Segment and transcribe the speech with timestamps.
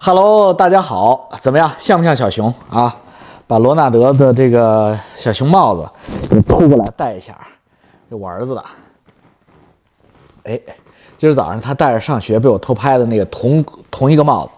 [0.00, 1.70] Hello，大家好，怎么样？
[1.76, 2.96] 像不像小熊啊？
[3.48, 5.90] 把罗纳德的这个小熊帽子
[6.30, 7.36] 给偷过来戴一下，
[8.08, 8.64] 这我儿子的。
[10.44, 10.60] 哎，
[11.16, 14.50] 今儿早上他戴着上学被我偷拍的那个同同一个帽子，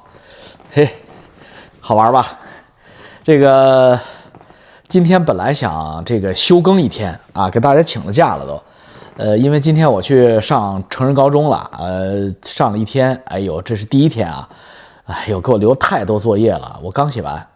[0.72, 0.88] 嘿，
[1.80, 2.38] 好玩吧？
[3.24, 3.98] 这个
[4.88, 8.62] 今天本来想这个休更一天啊，给大家请了假了都。
[9.16, 14.48] 呃，因为今天我去上成人高中了，呃，上了一天，哎呦，这是第一天啊，
[15.10, 17.46] 哎呦，给我留太多作业了，我刚写完。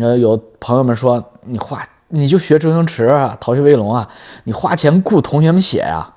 [0.00, 4.08] 呃，有朋友们说你花你就学周星驰啊，逃学威龙啊，
[4.44, 6.14] 你花钱雇同学们写呀，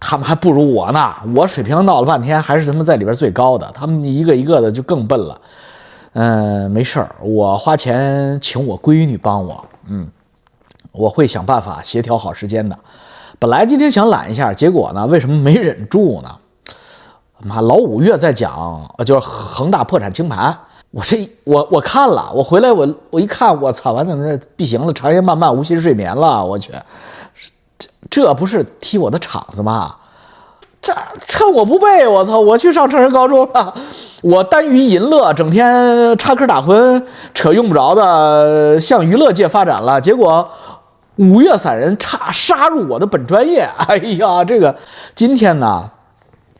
[0.00, 5.40] 他们还不如我呢，我水平闹了半天还是他们在里边最高的，他们一个一个的就更笨了。
[6.14, 10.08] 嗯，没事儿，我花钱请我闺女帮我，嗯，
[10.90, 12.76] 我会想办法协调好时间的。
[13.38, 16.36] 本来今天想懒一下，结果呢，为什么没忍住呢？
[17.44, 20.56] 妈，老五月在讲，就是恒大破产清盘。
[20.90, 24.92] 我这我我看了，我回来我我一看，我操，完怎么这不行了？
[24.94, 26.42] 长夜漫漫，无心睡眠了。
[26.42, 26.72] 我去，
[27.78, 29.94] 这这不是踢我的场子吗？
[30.80, 33.74] 这趁我不备，我操，我去上成人高中了。
[34.22, 37.02] 我耽于淫乐，整天插科打诨，
[37.34, 40.00] 扯用不着的，向娱乐界发展了。
[40.00, 40.48] 结果。
[41.16, 44.74] 五岳散人插杀入我的本专业， 哎呀，这个
[45.14, 45.88] 今天呢，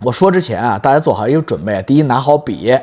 [0.04, 2.76] 我说之前啊，大家做好一个准备：第一，拿好笔；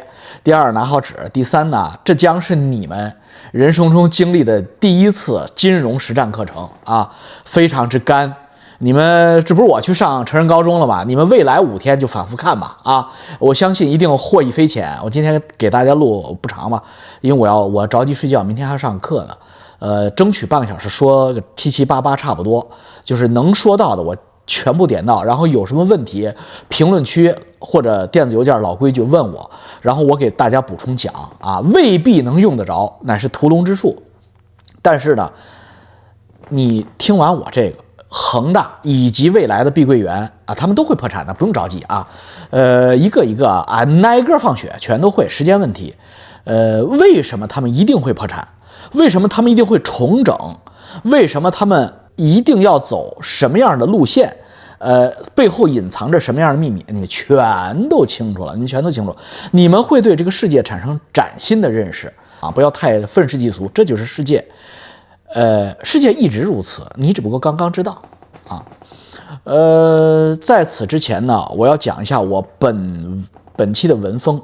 [0.44, 3.13] 第二，拿好纸；第三呢，这将是你们
[3.52, 7.11] 人生中经历的第一次金融实战课程啊，
[7.45, 8.33] 非常之干。
[8.80, 11.03] 你们这不是我去上成人高中了吗？
[11.05, 13.08] 你们未来五天就反复看吧啊！
[13.38, 14.97] 我相信一定获益匪浅。
[15.03, 16.81] 我今天给大家录不长嘛，
[17.22, 19.38] 因为我要我着急睡觉，明天还要上课呢。
[19.78, 22.67] 呃，争取半个小时说个七七八八差不多，
[23.03, 26.31] 就是能说到的我全部点到，然后有什么问题，
[26.67, 29.50] 评论区或者电子邮件老规矩问我，
[29.81, 34.02] 然后我给大家补充讲啊，未必能用得着，乃是屠龙之术。
[34.81, 35.31] 但是呢，
[36.50, 37.78] 你听完我这个，
[38.09, 42.07] 恒大以及未来的碧桂园啊，他们都会破产的，不用着急啊。
[42.50, 45.96] 呃，一个一个啊，挨个放血，全都会，时间问题。
[46.44, 48.47] 呃，为什么他们一定会破产？
[48.94, 50.57] 为什么他们一定会重整？
[51.03, 54.31] 为什么他们一定要走什么样的路线？
[54.77, 56.85] 呃，背后隐藏着什么样的秘密？
[56.89, 59.15] 你全都清楚了，你全都清楚。
[59.51, 62.51] 你们会对这个世界产生崭新的认识啊！
[62.51, 64.43] 不要太愤世嫉俗，这就是世界。
[65.33, 68.01] 呃，世界一直如此，你只不过刚刚知道
[68.47, 68.65] 啊。
[69.43, 74.41] 呃，在此之前呢，我要讲一下我本本期的文风。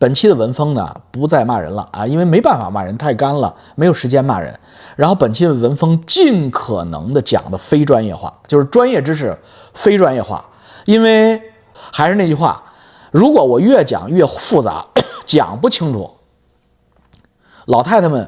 [0.00, 4.58] 本期的文风呢，不再骂人了啊，因为没办法骂人，太干了，没有时间骂人。
[4.96, 9.36] 然后本期的文风尽可能的讲的非专业化，就是专业知识
[9.74, 10.42] 非专业化。
[10.86, 11.38] 因为
[11.74, 12.62] 还是那句话，
[13.10, 14.86] 如果我越讲越复杂，
[15.26, 16.10] 讲不清楚，
[17.66, 18.26] 老太太们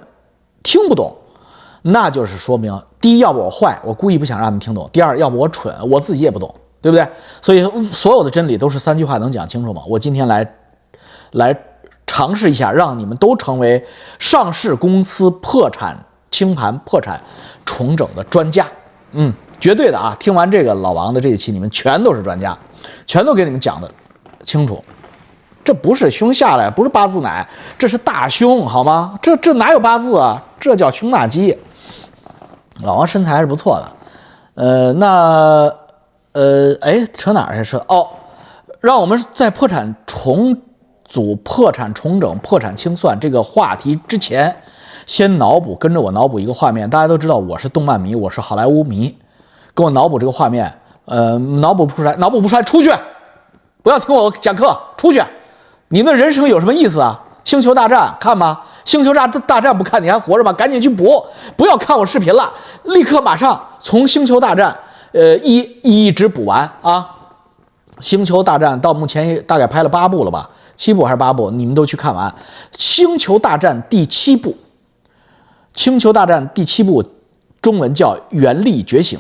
[0.63, 1.17] 听不懂，
[1.81, 7.09] 那就是说明第一，要不我坏，我故意不想让你们听懂；第二，要不我蠢，我自己也不懂，对不对？
[7.41, 9.83] 所以所有的真理都是三句话能讲清楚吗？
[9.89, 10.47] 我今天来。
[11.33, 11.57] 来
[12.07, 13.85] 尝试一下，让你们都成为
[14.19, 15.97] 上市公司破产
[16.31, 17.21] 清盘、破产
[17.65, 18.67] 重整的专家。
[19.13, 20.17] 嗯，绝对的啊！
[20.19, 22.57] 听完这个老王的这一期，你们全都是专家，
[23.07, 23.91] 全都给你们讲的
[24.45, 24.83] 清楚。
[25.65, 27.47] 这不是胸下来，不是八字奶，
[27.79, 29.19] 这是大胸，好吗？
[29.23, 30.43] 这这哪有八字啊？
[30.59, 31.57] 这叫胸大肌。
[32.83, 33.97] 老王身材还是不错的。
[34.55, 35.73] 呃，那
[36.33, 37.71] 呃，哎，扯哪儿去？
[37.71, 38.09] 扯哦，
[38.81, 40.61] 让我们在破产重。
[41.13, 44.57] 组破产重整、破产清算这个话题之前，
[45.05, 46.89] 先脑补，跟着我脑补一个画面。
[46.89, 49.15] 大家都知道我是动漫迷，我是好莱坞迷，
[49.75, 50.73] 跟我脑补这个画面。
[51.05, 52.91] 呃，脑补不出来，脑补不出来，出去，
[53.83, 55.23] 不要听我讲课，出去。
[55.89, 57.23] 你的人生有什么意思啊？
[57.45, 58.61] 星球大战看吗？
[58.87, 60.51] 星球大大战不看你还活着吗？
[60.55, 61.23] 赶紧去补，
[61.59, 62.51] 不要看我视频了，
[62.85, 64.75] 立刻马上从星球大战，
[65.13, 67.07] 呃，一一直补完啊。
[68.01, 70.49] 星球大战到目前大概拍了八部了吧？
[70.75, 71.51] 七部还是八部？
[71.51, 72.29] 你们都去看完
[72.73, 74.51] 《星球大战》第七部，
[75.75, 77.05] 《星球大战》第七部，
[77.61, 79.19] 中文叫《原力觉醒》。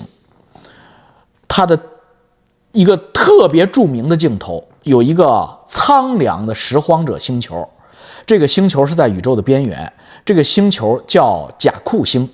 [1.46, 1.78] 它的
[2.72, 7.68] 一个特别著名的镜头，有一个苍凉的拾荒者星球，
[8.26, 9.92] 这个星球是在宇宙的边缘，
[10.24, 12.28] 这个星球叫贾库星。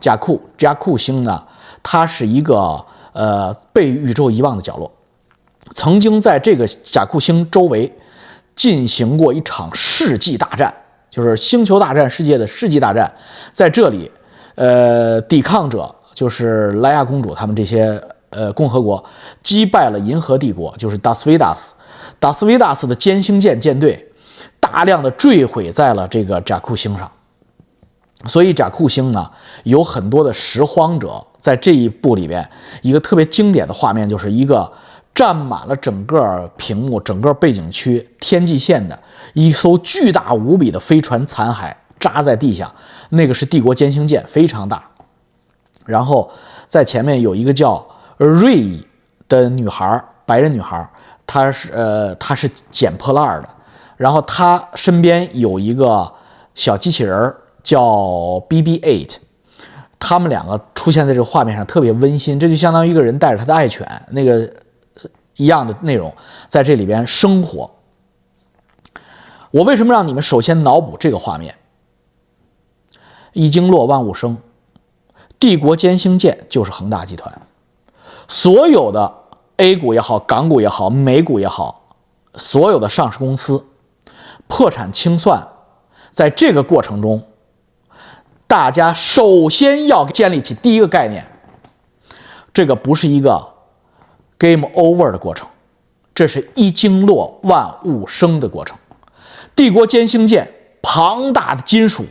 [0.00, 1.44] 贾库贾库星呢，
[1.82, 4.90] 它是一个呃被宇宙遗忘的角落，
[5.74, 7.92] 曾经在这个贾库星周围。
[8.60, 10.70] 进行过一场世纪大战，
[11.08, 13.10] 就是星球大战世界的世纪大战，
[13.52, 14.10] 在这里，
[14.54, 17.98] 呃，抵抗者就是莱娅公主他们这些
[18.28, 19.02] 呃共和国
[19.42, 21.74] 击败了银河帝国，就是达斯维达斯，
[22.18, 24.12] 达斯维达斯的歼星舰舰队，
[24.60, 27.10] 大量的坠毁在了这个贾库星上。
[28.26, 29.30] 所以贾库星呢，
[29.64, 32.46] 有很多的拾荒者在这一部里边，
[32.82, 34.70] 一个特别经典的画面就是一个
[35.14, 38.98] 占满了整个屏幕、整个背景区天际线的
[39.34, 42.72] 一艘巨大无比的飞船残骸扎在地下，
[43.10, 44.82] 那个是帝国歼星舰，非常大。
[45.84, 46.30] 然后
[46.66, 47.86] 在前面有一个叫
[48.16, 48.78] 瑞
[49.28, 50.88] 的女孩，白人女孩，
[51.26, 53.48] 她是呃她是捡破烂的，
[53.96, 56.12] 然后她身边有一个
[56.54, 57.34] 小机器人。
[57.62, 57.78] 叫
[58.48, 59.16] BB-8，
[59.98, 64.50] 他们两个出现在这个画面上特别温馨，这就相当于一个人带着他的爱犬那个
[65.40, 66.14] 一样的内容
[66.48, 67.70] 在这里边生活。
[69.50, 71.56] 我为什么让你们首先脑补这个画面？
[73.32, 74.36] 一经落万物生，
[75.38, 77.40] 帝国歼星舰就是恒大集团，
[78.28, 79.14] 所有的
[79.56, 81.96] A 股也好，港股也好，美股也好，
[82.34, 83.64] 所有的上市公司
[84.46, 85.48] 破产清算，
[86.10, 87.24] 在这个过程中。
[88.46, 91.24] 大家首先要建立起第一个概念，
[92.52, 93.49] 这个不是一个
[94.40, 95.46] game over 的过程，
[96.14, 98.76] 这是一经落万物生的过程。
[99.54, 100.50] 帝国歼星舰
[100.82, 102.04] 庞大的金属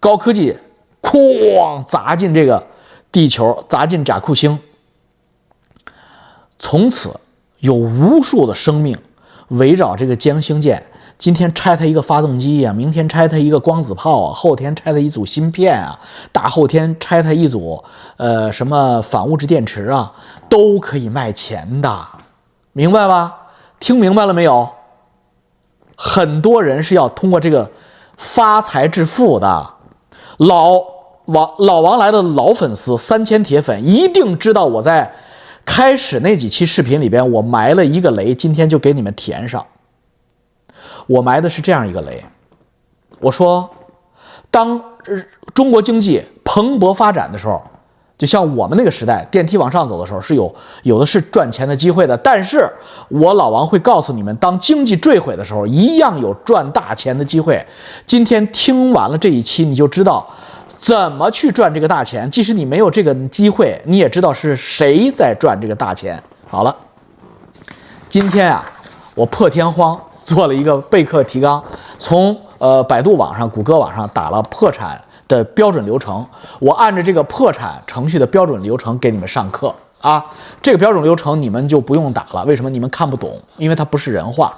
[0.00, 0.54] 高科技，
[1.00, 2.66] 哐砸进这个
[3.12, 4.58] 地球，砸进贾库星，
[6.58, 7.18] 从此
[7.60, 8.98] 有无数的生命
[9.48, 10.84] 围绕这个歼星舰。
[11.20, 16.00] 今天拆它一个发动机呀，明天拆它一个光子炮啊，后天拆它一组芯片啊，
[16.32, 17.84] 大后天拆它一组
[18.16, 20.10] 呃什么反物质电池啊，
[20.48, 22.08] 都可以卖钱的，
[22.72, 23.36] 明白吧？
[23.78, 24.66] 听明白了没有？
[25.94, 27.70] 很多人是要通过这个
[28.16, 29.74] 发财致富的。
[30.38, 30.82] 老
[31.26, 35.14] 王老王来的老粉丝，三千铁粉一定知道我在
[35.66, 39.66] 开始那几期视频里边我埋了一个雷，今天就给你们填上。
[41.10, 42.22] 我埋的是这样一个雷，
[43.18, 43.68] 我说，
[44.48, 44.80] 当
[45.52, 47.60] 中国经济蓬勃发展的时候，
[48.16, 50.54] 就像我们那个时代，电梯往上走的时候，是有
[50.84, 52.16] 有的是赚钱的机会的。
[52.16, 52.64] 但是
[53.08, 57.60] 我老王会告诉你们，当经济坠毁的时候，一样有赚大钱的机会。
[58.06, 60.24] 今天听完了这一期，你就知道
[60.68, 62.30] 怎么去赚这个大钱。
[62.30, 66.22] 即使你没有这个机会，你也知道是谁在赚这个大钱。
[66.46, 66.76] 好了，
[68.08, 68.64] 今天啊，
[69.16, 70.00] 我破天荒。
[70.22, 71.62] 做了一个备课提纲，
[71.98, 76.24] 从呃百度网上、谷歌网上打了破产的标准流程，
[76.60, 80.24] 我按照这个破产程序的标准流程给你们上课啊。
[80.60, 82.68] 这个标准流程你们就不用打了，为什么？
[82.68, 84.54] 你们看不懂，因为它不是人话，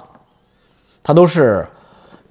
[1.03, 1.67] 它都是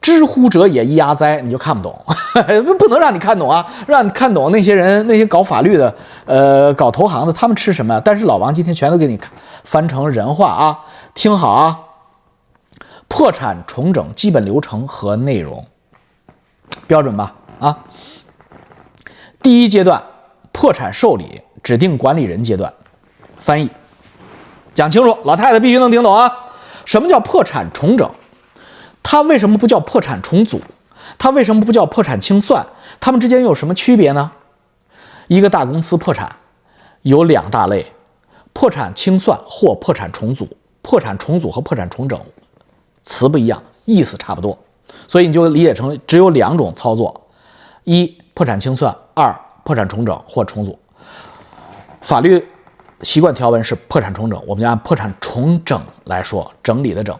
[0.01, 1.97] 知乎者也一压灾，你就看不懂，
[2.79, 5.95] 不能让你看懂啊，让你看懂那些人那些搞法律的，
[6.27, 8.01] 呃，搞投行的，他们吃什么？
[8.05, 9.19] 但是老王今天全都给你
[9.65, 10.79] 翻成人话啊，
[11.15, 11.79] 听好啊。
[13.15, 15.67] 破产重整基本流程和内容
[16.87, 17.85] 标准吧啊！
[19.43, 20.03] 第一阶段
[20.51, 22.73] 破产受理指定管理人阶段，
[23.37, 23.69] 翻译
[24.73, 26.33] 讲清楚，老太太必须能听懂啊！
[26.87, 28.11] 什么叫破产重整？
[29.03, 30.63] 它为什么不叫破产重组？
[31.19, 32.67] 它为什么不叫破产清算？
[32.99, 34.33] 它们之间有什么区别呢？
[35.29, 36.35] 一个大公司破产
[37.03, 37.93] 有两大类：
[38.55, 40.49] 破产清算或破产重组。
[40.81, 42.19] 破产重组和破产重整。
[43.03, 44.57] 词不一样，意思差不多，
[45.07, 47.29] 所以你就理解成只有两种操作：
[47.85, 50.79] 一破产清算，二破产重整或重组。
[52.01, 52.47] 法律
[53.03, 57.17] 习惯条文是破产重整，我们就按破产重整来说，整理的整。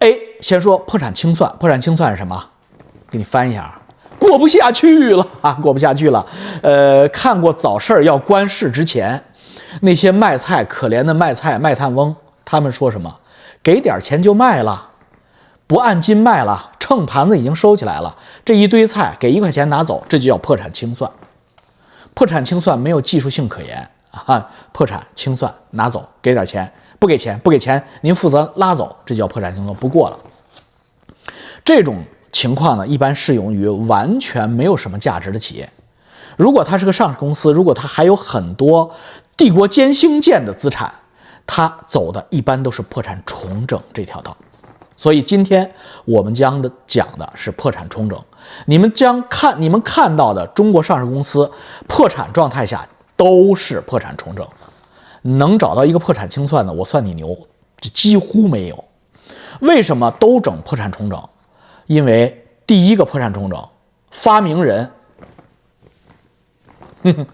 [0.00, 2.42] A 先说破产清算，破产清算是什么？
[3.10, 3.78] 给你翻一下，
[4.18, 6.24] 过不下去了啊， 过不下去了。
[6.62, 9.22] 呃，看过早市要关市之前，
[9.82, 13.14] 那些卖菜可怜的卖菜卖炭翁，他们说什么？
[13.62, 14.90] 给点钱就卖了，
[15.66, 18.16] 不按斤卖了，秤盘子已经收起来了。
[18.44, 21.10] 这一堆菜给一块钱拿走，这就叫破产清算。
[22.14, 24.50] 破产清算没有技术性可言啊！
[24.72, 30.18] 破产清算拿走，给点钱，不给钱不给钱，您负责拉走，这叫破产清算，不过了。
[31.64, 32.02] 这种
[32.32, 35.70] 情况呢，一般适用于完全没有什么价值的企业。
[36.36, 38.90] 如果它是个上市公司，如果它还有很多
[39.36, 40.92] 帝国歼星舰的资产。
[41.52, 44.36] 他走的一般都是破产重整这条道，
[44.96, 45.68] 所以今天
[46.04, 48.16] 我们将的讲的是破产重整。
[48.66, 51.50] 你们将看你们看到的中国上市公司
[51.88, 54.46] 破产状态下都是破产重整，
[55.22, 57.36] 能找到一个破产清算的，我算你牛，
[57.80, 58.84] 这几乎没有。
[59.58, 61.28] 为什么都整破产重整？
[61.86, 63.68] 因为第一个破产重整
[64.12, 64.88] 发明人，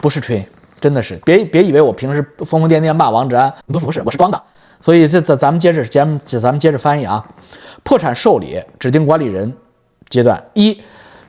[0.00, 0.48] 不是吹。
[0.80, 4.42] 真的是，别别以为我平时疯疯癫癫骂王志安，不不是，我是装的。
[4.80, 7.22] 所以这咱咱们接着咱们咱们接着翻译啊，
[7.82, 9.52] 破产受理指定管理人
[10.08, 10.80] 阶段一，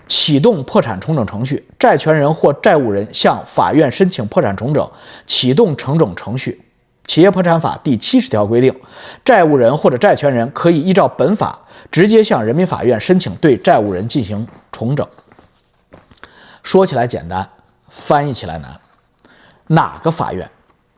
[0.07, 4.89] 启动破产重整程序，债权人或债务人向法院申请破产重整，
[5.25, 6.61] 启动重整程序。
[7.05, 8.73] 企业破产法第七十条规定，
[9.25, 11.59] 债务人或者债权人可以依照本法
[11.91, 15.05] 直接向人民法院申请对债务人进行重整。
[16.63, 17.49] 说起来简单，
[17.89, 18.79] 翻译起来难。
[19.73, 20.49] 哪个法院？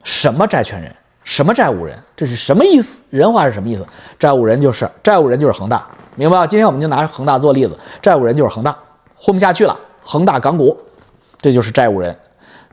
[0.04, 0.92] 什么债权人？
[1.24, 1.98] 什么债务人？
[2.16, 3.02] 这是什么意思？
[3.10, 3.86] 人话是什么意思？
[4.20, 6.48] 债务人就是债务人就是恒大，明白吧？
[6.48, 8.76] 今天我们就拿恒大做例子，债务人就是恒大，
[9.16, 10.78] 混不下去了，恒大港股，
[11.40, 12.18] 这就是债务人，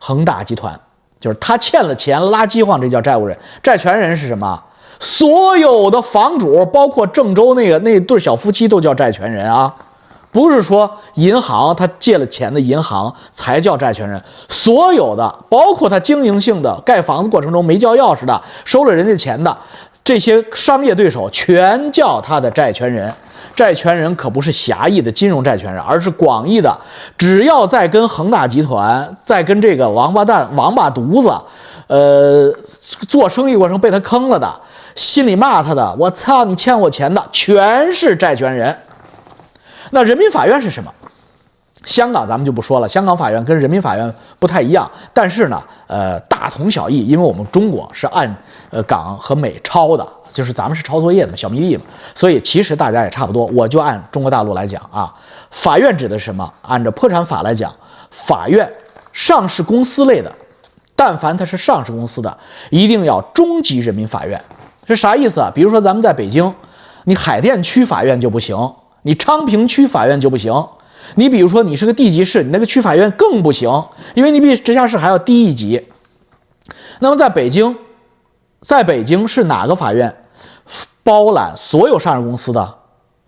[0.01, 0.79] 恒大集团。
[1.21, 3.39] 就是他欠了钱拉饥荒，这叫债务人。
[3.63, 4.59] 债权人是什么？
[4.99, 9.75] 所有的房主，包括郑州那个那对小夫妻，都叫债权人啊。
[10.33, 19.57] 不是说银行他借了钱的银行才叫债权人，所有的，包括他经营性的盖房子过程中没交钥匙的，收了人家钱的
[20.05, 23.13] 这些商业对手，全叫他的债权人。
[23.57, 26.75] 债权人可不是狭义的金融债权人，而是广义的，
[27.19, 31.35] 只要在跟恒大集团、在跟这个王八蛋、王八犊子，
[31.89, 32.51] 呃，
[33.09, 34.49] 做生意过程被他坑了的，
[34.95, 38.75] 心里骂他的，我操，你欠我钱的，全是债权人。
[39.91, 40.93] 那人民法院是什么？
[41.85, 48.33] 香港咱们就不说了，香港法院跟人民法院不太一样，但是呢，呃，大同小异，因为我们中国是按
[48.69, 50.07] 呃港和美抄的。
[50.31, 51.83] 就是咱们是抄作业的嘛，小迷弟嘛，
[52.15, 53.47] 所以其实大家也差不多。
[53.47, 55.13] 我就按中国大陆来讲啊，
[55.51, 56.49] 法院指的是什么？
[56.63, 57.75] 按照破产法来讲，
[58.13, 58.71] 法院
[59.13, 60.33] 上市公司类的，
[60.95, 62.39] 但凡它是上市公司的，
[62.71, 64.41] 一定要中级人民法院。
[64.87, 65.51] 是啥意思啊？
[65.53, 66.55] 比如说咱们在北京，
[67.05, 68.57] 你海淀区法院就不行，
[69.03, 70.53] 你昌平区法院就不行。
[71.17, 73.69] 你比如说你是个地级市，你那个区法院更不行，
[74.15, 75.89] 因为你比直辖市还要低一级。
[77.01, 77.77] 那么在北京。
[78.63, 80.15] 在北京是哪个法院
[81.03, 82.75] 包揽所有上市公司的？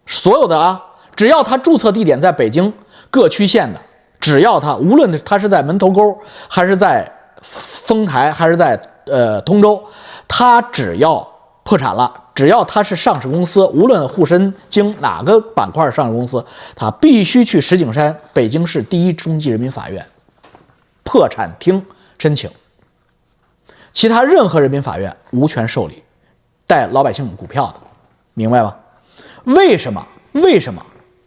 [0.05, 0.85] 所有的啊，
[1.17, 2.71] 只要他注册地点在北京
[3.11, 3.81] 各区县的，
[4.21, 7.11] 只要他无论他是在门头沟，还是在
[7.41, 9.83] 丰台，还是在呃通州，
[10.29, 11.27] 他只要
[11.63, 20.05] 破产了，只要他是上市公司，无论沪深经哪个板块上市公司，他必须去石景山北京市第一中级人民法院
[21.03, 21.85] 破产厅
[22.19, 22.51] 申请。
[23.93, 26.03] 其他任何人民法院无权受理
[26.67, 27.75] 带老百姓股票的，
[28.33, 28.75] 明白吗？
[29.45, 30.07] 为什么？
[30.33, 30.85] 为什么？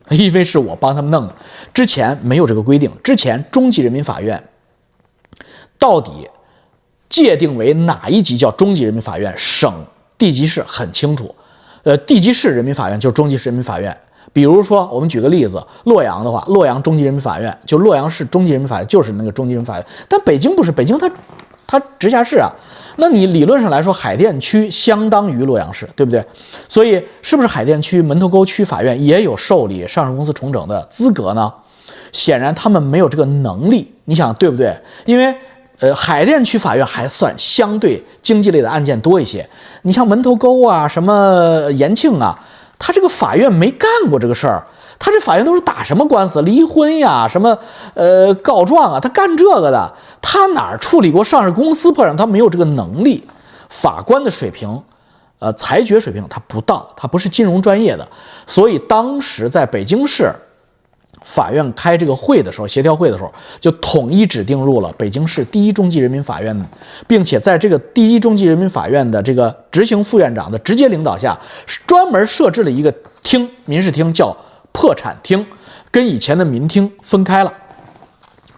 [0.10, 1.36] 因为是我帮他们弄的，
[1.74, 2.92] 之前没有这个规定。
[3.04, 4.44] 之前中级人民法院
[5.78, 6.28] 到底
[7.10, 9.34] 界定为哪一级叫中级人民法院？
[9.38, 9.72] 省、
[10.18, 11.34] 地级市很清楚。
[11.84, 13.96] 呃，地级市人民法院就是中级人民法院。
[14.34, 19.86] 比如说，我们举个例子，洛阳的话，洛阳中级人民法院就洛阳市中级人民法院就是那个中级人民法院。
[20.10, 21.10] 但北京不是，北京它。
[21.68, 22.48] 它直辖市啊，
[22.98, 26.24] 那你理论上来说，海淀区相当于洛阳市，对不对？
[26.70, 31.52] 所以是不是海淀区门头沟区法院也有受理上市公司重整的资格呢？
[32.12, 34.78] 显然他们没有这个能力，你想对不对？
[35.08, 35.36] 因为
[35.80, 39.48] 呃，海淀区法院还算相对经济类的案件多一些，
[39.82, 42.40] 你像门头沟啊、什么延庆啊，
[42.80, 44.66] 他这个法院没干过这个事儿。
[44.98, 46.42] 他这法院都是打什么官司？
[46.44, 47.58] 离婚呀，什么
[47.94, 49.00] 呃告状啊？
[49.00, 52.16] 他干这个的，他哪儿处理过上市公司破产？
[52.16, 53.22] 他没有这个能力。
[53.68, 54.82] 法官的水平，
[55.40, 58.08] 呃，裁决水平他不到，他不是金融专业的。
[58.48, 60.32] 所以当时在北京市
[61.26, 66.70] 法院开这个会的时候，协调会的时候，就统一指定入了北京市第一中级人民法院，
[67.06, 71.38] 并且在这个第一中级人民法院的这个执行副院长的直接领导下，
[71.86, 72.90] 专门设置了一个
[73.22, 74.34] 厅，民事厅叫。
[74.78, 75.48] 破产厅
[75.90, 77.54] 跟以前的民厅分开了，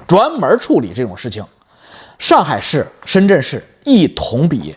[0.07, 1.45] 专门处理这种事情。
[2.17, 4.75] 上海市、深圳市一同比，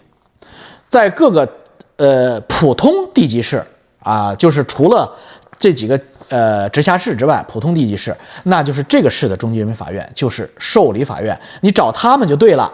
[0.91, 1.49] 在各个
[1.97, 3.65] 呃普通地级市
[4.01, 5.11] 啊，就是除了
[5.59, 5.99] 这几个
[6.31, 12.73] 呃直辖市之外，普通地级市，那就是这个市的中级人民法院，就是受理法院，你找他们就对了，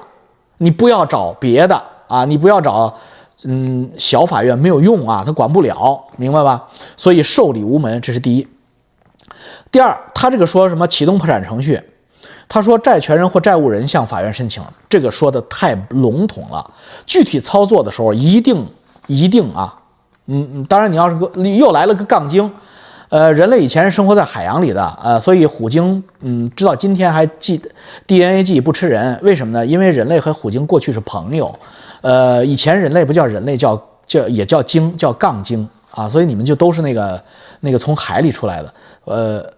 [0.59, 2.95] 你不要找别的啊，你不要找
[3.45, 6.69] 嗯小法院没有用啊，他管不了，明白吧？
[6.97, 8.47] 所以受理无门，这是第一。
[9.73, 11.81] 第二，他这个说什么启动破产程序？
[12.49, 16.71] 他说债权人或债务人向法院申请，这个说的太笼统了。
[17.05, 18.65] 具体操作的时候，一定
[19.09, 19.75] 一定啊，
[20.27, 22.51] 嗯嗯，当然你要是个又来了个杠精，
[23.09, 27.61] 呃，人类以前是生活在海洋里的，呃，所以虎鲸嗯，直到今天还记
[28.07, 29.65] DNA 记不吃人，为什么呢？
[29.65, 31.59] 因为人类和虎鲸过去是朋友，
[32.01, 37.23] 呃，以前人类不叫人类，叫叫也叫鲸，叫杠精啊，所以你们就都是那个
[37.61, 39.53] 那个从海里出来的，呃。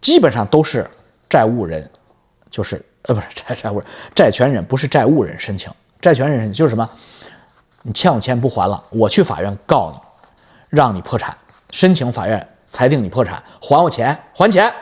[0.00, 0.86] 基本上都是
[1.28, 1.88] 债务人，
[2.50, 6.88] 就是呃不是债债务人，债权人不是债务人申请，债权人申请就是什么？
[7.82, 9.98] 你欠我钱不还了，我去法院告你，
[10.68, 11.34] 让你破产，
[11.72, 14.72] 申请法院裁定你破产，还我钱，还钱，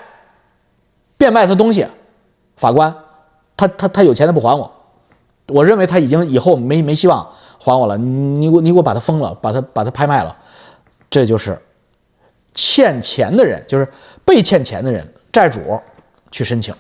[1.16, 1.86] 变卖他东西，
[2.56, 2.94] 法官，
[3.56, 4.72] 他他他有钱他不还我，
[5.48, 10.36] 我认为他已经以后没没希望还我了，你给我你给我把他封了，把他把他拍卖了，
[11.08, 11.60] 这就是
[12.54, 13.86] 欠钱的人，就是
[14.24, 15.60] 被欠钱的人，债主
[16.30, 16.74] 去申请。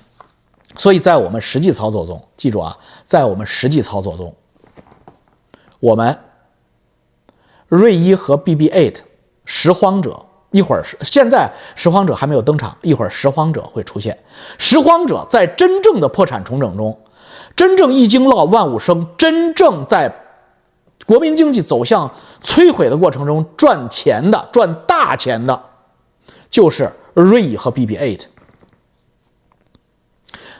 [0.76, 4.34] 所以在我们实际操作中，记住啊，在我们实际操作中，
[5.78, 6.18] 我们
[7.68, 8.96] 瑞一和 B B Eight
[9.44, 14.16] 拾荒者一会儿现在拾荒者还没有登场，一会儿拾荒者会出现。
[14.56, 16.96] 拾荒者在真正的破产重整中，
[17.56, 20.14] 真正一经落万物生，真正在
[21.06, 22.08] 国民经济走向
[22.40, 25.60] 摧毁的过程中赚钱的、赚大钱的，
[26.48, 28.20] 就是瑞和 BB8。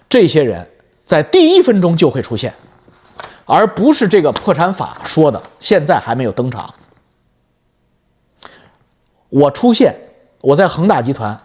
[0.09, 0.69] 这些人
[1.05, 2.53] 在第一分钟就会出现，
[3.45, 6.75] 而不是这个破产法说的，现在还没有登场。
[9.35, 9.93] 我出现，
[10.43, 11.37] 我在恒大集团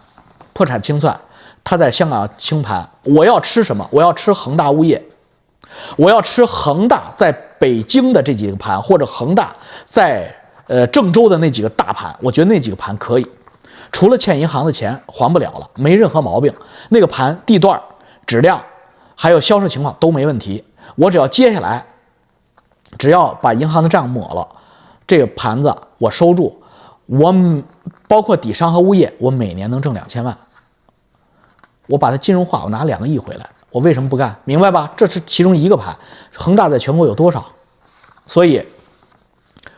[0.52, 1.20] 破产清算，
[1.64, 3.84] 他在香港清盘，我要吃什么？
[3.90, 5.02] 我要吃恒大物业，
[5.96, 9.52] 我要吃恒大在北京的这几个盘，或者恒大
[9.84, 10.32] 在
[10.68, 13.26] 呃郑州的那几个大盘，我觉得那几个盘可以，
[13.90, 16.54] 除了欠银行的钱还不了了，没任何毛病，
[16.90, 17.80] 那个盘地段。
[18.24, 18.62] 质量，
[19.16, 20.62] 还有销售情况都没问题。
[20.94, 21.84] 我只要接下来，
[22.96, 24.48] 只要把银行的账抹了，
[25.04, 26.56] 这个盘子我收住，
[27.06, 27.34] 我
[28.08, 30.36] 包括底商和物业，我每年能挣两千万。
[31.86, 34.36] 我把它金融化，我拿两个亿回来，我为什么不干？
[34.44, 34.92] 明白吧？
[34.96, 35.96] 这是其中一个盘。
[36.34, 37.44] 恒大在全国有多少？
[38.26, 38.66] 所以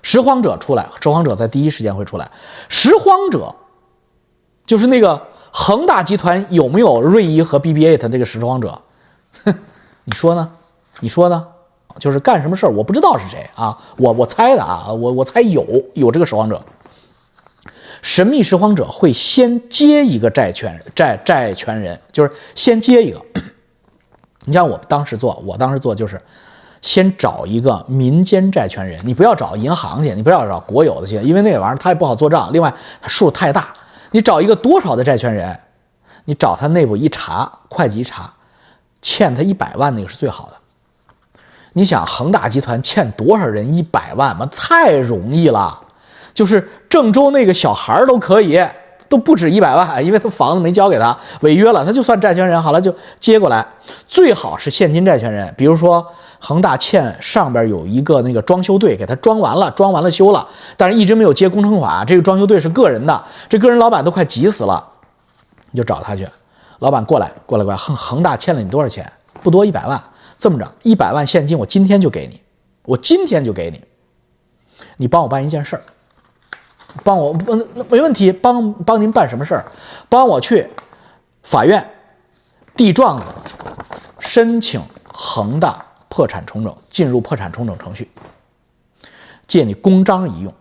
[0.03, 2.31] 拾荒者出来，拾荒者在第一时间会出来。
[2.69, 3.55] 拾荒者
[4.67, 5.29] 就是那个。
[5.55, 8.81] 恒大集团有没有瑞一和 BBA 的那个拾荒者？
[9.45, 9.55] 哼，
[10.05, 10.51] 你说呢？
[11.01, 11.47] 你说呢？
[11.99, 13.79] 就是干什么事儿我不知道是谁啊？
[13.99, 16.59] 我我猜的啊，我我猜有有这个拾荒者。
[18.03, 23.23] 神秘拾荒者会先接一个债权债债权人，就是先接一个。
[24.45, 26.21] 你像我当时做，我当时做就是
[26.83, 33.73] 先找一个民间债权人，你不要找银行去，你不要找国有的去，因为那玩意儿它也不好做账，另外它数太大。
[34.11, 35.59] 你找一个多少的债权人，
[36.25, 38.35] 你找他内部一查，会计一查，
[39.01, 40.55] 欠他一百万那个是最好的。
[41.75, 44.45] 你想恒大集团欠多少人一百万吗？
[44.55, 45.81] 太容易了，
[46.35, 48.63] 就是郑州那个小孩都可以，
[49.09, 53.67] 都不止一百万，因为他房子没交给他，违约了，他就算债权人好了，就接过来。
[54.07, 56.07] 最好是现金债权人，比如说。
[56.45, 60.45] 恒大欠上边有一个那个装修队，给他装完了，装完了修了，
[60.77, 62.05] 但是一直没有接工程款。
[62.05, 64.85] 这个装修队是个人的，这个人老板都快急死了，
[65.71, 66.27] 你就找他去。
[66.81, 67.77] 老板过来，过来，过来。
[67.77, 69.09] 恒恒大欠了你多少钱？
[69.41, 70.03] 不多，一百万。
[70.37, 72.41] 这么着，一百万现金，我今天就给你，
[72.87, 73.81] 我今天就给你。
[74.97, 75.83] 你帮我办一件事儿，
[77.05, 78.33] 帮我，嗯，没问题。
[78.33, 79.65] 帮帮您办什么事儿？
[80.09, 80.69] 帮我去
[81.43, 81.85] 法院
[82.77, 83.27] 递状子，
[84.19, 84.81] 申请
[85.13, 85.85] 恒大。
[86.15, 88.07] 破产重整进入破产重整程序，
[89.47, 90.53] 借你公章一用，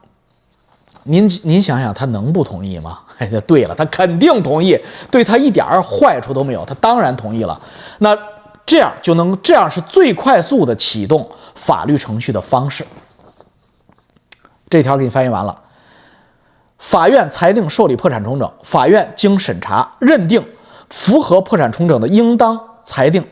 [1.04, 3.00] 您您想想他能不同意吗？
[3.17, 4.80] 哎， 对了，他肯定同意，
[5.12, 7.62] 对他一点儿坏处都没有，他当然同意了。
[7.98, 8.17] 那
[8.65, 12.88] 这样就能，这样是最快速的启动法律程序的方式。
[14.70, 15.62] 这条给你翻译完了，
[16.82, 20.44] 法院裁定受理破产重整，法院经审查认定
[20.89, 23.24] 符合破产重整的，应当裁定。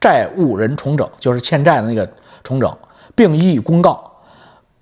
[0.00, 2.06] 债务人重整就是欠债的那个
[2.42, 2.76] 重整，
[3.14, 4.12] 并予以公告。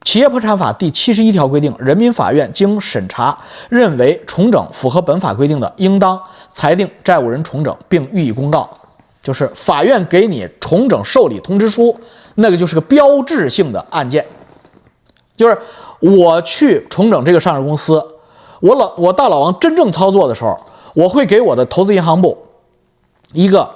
[0.05, 8.69] 企业破产法第七十一条规定，人民法院经审查认为重整符合本法规定的，应当裁定债务人重整，并予以公告。
[9.21, 11.97] 就是法院给你重整受理通知书，
[12.35, 14.27] 那个就是个标志性的案件。
[15.37, 15.57] 就是
[16.01, 18.05] 我去重整这个上市公司，
[18.63, 20.59] 我老我大老王真正操作的时候，
[20.95, 22.39] 我会给我的投资银行部
[23.33, 23.69] 一个。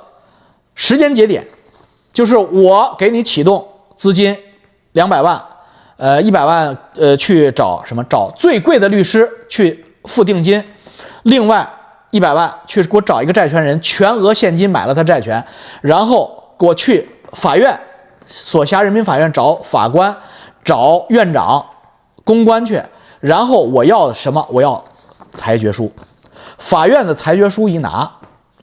[0.79, 1.43] 时间节点，
[2.13, 4.37] 就是我给你启动资金
[4.93, 5.43] 两百万，
[5.97, 8.05] 呃，一百万，呃，去找什么？
[8.05, 10.63] 找最贵的律师去付定金，
[11.23, 11.67] 另外
[12.11, 15.43] 一百万去给我找一个债权人，全额现金买了他债权，
[15.81, 17.81] 然后给我去法院，
[18.27, 20.15] 所辖人民法院找法官，
[20.63, 21.65] 找院长、
[22.23, 22.83] 公关去，
[23.21, 24.47] 然后我要什么？
[24.51, 24.85] 我要
[25.35, 25.93] 裁决书，
[26.59, 28.11] 法院的裁决书一拿，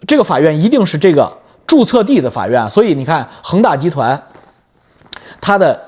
[0.07, 1.39] 这个法院一定是这个。
[1.65, 4.21] 注册地的法院，所以你看恒大集团，
[5.39, 5.81] 它的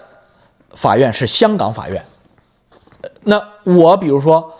[0.69, 2.03] 法院是香港法院。
[3.23, 4.51] 那我比如说，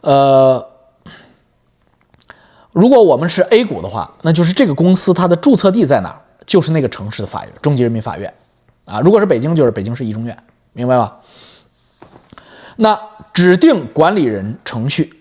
[0.00, 0.66] 呃，
[2.72, 8.34] 如果我们是 A 股的话，那就是这个公司它的注册地在哪儿，就是那个城市的法院，中级人民法院
[8.84, 9.00] 啊。
[9.00, 10.36] 如果是北京，就是北京市一中院，
[10.72, 11.16] 明白吧？
[12.76, 12.98] 那
[13.32, 15.12] 指定管理人程序，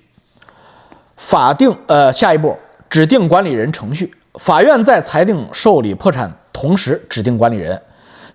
[1.18, 2.58] 法定呃下一步
[2.90, 7.80] 指定管理人程序，法院在裁定受理破产同时指定管理人。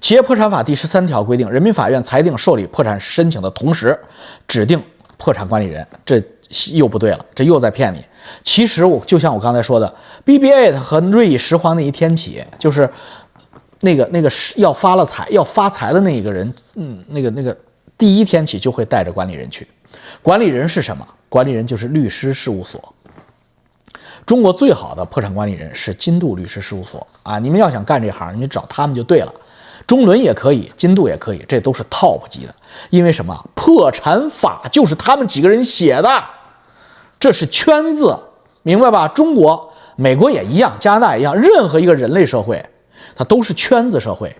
[0.01, 3.99] 企业破产法第十三条规定，人民法院裁定受理破产申请的同时
[4.47, 4.81] 指定
[5.17, 5.85] 破产管理人。
[6.05, 6.23] 这
[6.73, 8.03] 又不对了，这又在骗你。
[8.45, 9.93] 其实我就像我刚才说的
[10.25, 12.89] ，BB8 和瑞意石黄那一天起，就是
[13.81, 17.55] 那个那个要发了财要发财的那一个人，嗯，那个那个
[17.99, 19.69] 第一天起就会带着管理人去。
[20.23, 21.07] 管理人是什么？
[21.29, 22.95] 管理人就是律师事务所。
[24.25, 27.39] 中国最好的破产管理人是金度律师事务所啊！
[27.39, 29.35] 你们要想干这行，你找他们就对了。
[29.87, 32.55] 中伦也可以，金度也可以，这都是 top 级的。
[32.91, 33.35] 因为什么？
[33.55, 36.25] 破产法就是他们几个人写的。
[37.19, 38.19] 这是圈子，
[38.63, 39.09] 明白吧？
[39.09, 42.63] 中国、美国也一样，加拿大一样，任何一个人类社会，
[43.17, 44.31] 它都是圈子社会。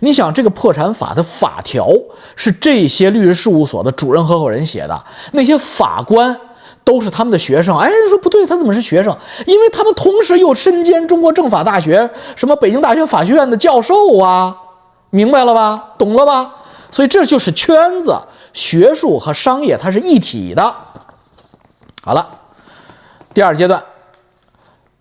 [0.00, 1.88] 你想，这个破产法的法条
[2.36, 6.38] 是这些律师事务所的主任合伙人写的，那些法官
[6.84, 7.76] 都是他们的学生。
[7.76, 9.16] 哎，说不对，他怎么是学生？
[9.46, 14.56] 因为他们同时又身兼中国政法大学、什么北京大学法学院的教授啊，
[15.10, 15.94] 明白了吧？
[15.98, 16.54] 懂了吧？
[16.90, 18.18] 所以这就是圈子，
[18.54, 20.74] 学术和商业它是一体的。
[22.02, 22.26] 好了，
[23.34, 23.82] 第二阶段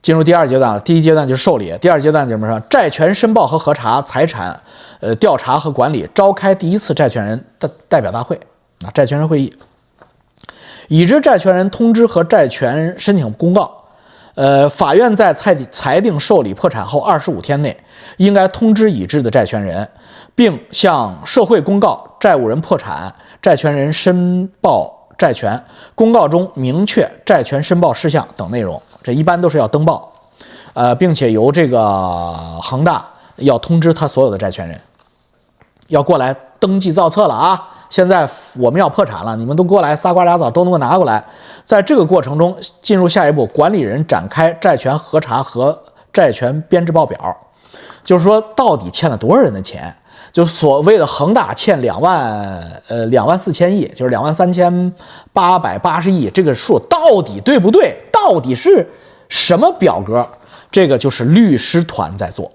[0.02, 0.80] 进入第二阶段了。
[0.82, 2.60] 第一阶段就是受理，第二阶段怎么说？
[2.69, 4.60] 债权申报和核查、财产
[5.00, 8.40] 呃调查和管理，召开第一次债权人的代表大会
[8.86, 9.54] 啊，债权人会议，
[10.88, 13.84] 已知债权人通知和债权申请公告。
[14.36, 17.76] 呃，法院在裁裁定受理破产后二十五天内，
[18.18, 19.90] 应该通知已知的债权人，
[20.36, 24.94] 并向社会公告债务人破产，债权人申报。
[25.18, 25.60] 债权
[25.96, 30.14] 公告中明确债权申报事项等内容，这一般都是要登报，
[30.74, 32.32] 呃，并且由这个
[32.62, 33.04] 恒大
[33.38, 34.80] 要通知他所有的债权人，
[35.88, 37.69] 要过来登记造册了啊！
[37.89, 41.23] 现在我们要破产了，你们都过来仨瓜俩枣都能够拿过来。
[41.63, 45.78] 在这个过程中，进入下一步，管理人展开债权核查和
[46.12, 47.36] 债权编制报表，
[48.04, 49.95] 就是说到底欠了多少人的钱。
[50.34, 54.93] 就所谓的恒大欠两万，呃，两万四千亿，就是两万三千
[55.34, 57.97] 八百八十亿，这个数到底对不对？
[58.12, 58.88] 到底是
[59.30, 60.28] 什么表格？
[60.69, 62.52] 这个就是律师团在做，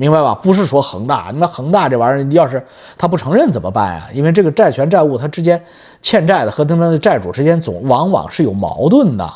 [0.00, 0.34] 明白吧？
[0.34, 4.08] 不是说恒大，那恒大这玩意儿，要是他不承认怎么办呀？
[4.14, 5.62] 因为这个债权债务，它之间
[6.00, 9.30] 欠债的和他们的债主之间总往往是有矛盾的。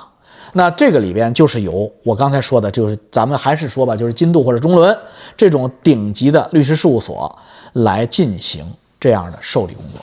[0.55, 4.99] 那这个里边就是由我刚才说的，就是咱们还是说吧，就是金度或者中伦
[5.37, 7.39] 这种顶级的律师事务所
[7.75, 8.67] 来进行
[8.99, 10.01] 这样的受理工作，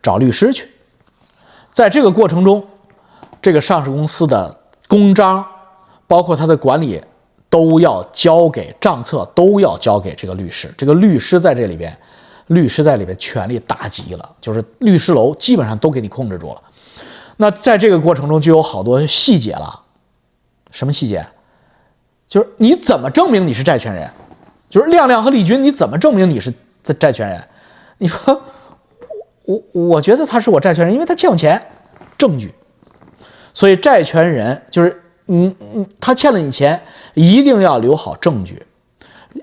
[0.00, 0.70] 找律师去。
[1.70, 2.64] 在这个过程中，
[3.42, 4.56] 这个上市公司的
[4.88, 5.44] 公章，
[6.06, 6.98] 包括它的管理，
[7.50, 10.72] 都要交给账册，都要交给这个律师。
[10.76, 11.96] 这个律师在这里边，
[12.48, 16.62] 律师在里边权力大极了，就是律师楼基本上都给你控制住了。
[17.36, 19.80] 那在这个过程中就有好多细节了，
[20.70, 21.24] 什么细节？
[22.26, 24.10] 就是你怎么证明你是债权人？
[24.68, 27.42] 就是亮亮和李军，你怎么证明你是债债权人？
[27.96, 28.42] 你说
[29.44, 31.60] 我我觉得他是我债权人，因为他欠我钱，
[32.18, 32.52] 证据。
[33.54, 36.82] 所以债权人就是你你他欠了你钱，
[37.14, 38.62] 一定要留好证据。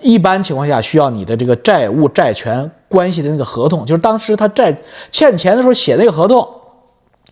[0.02, 4.76] 一般情况下需要你的这个债务债权关系的那个合同，就是当时他债
[5.10, 6.46] 欠钱的时候写那个合同。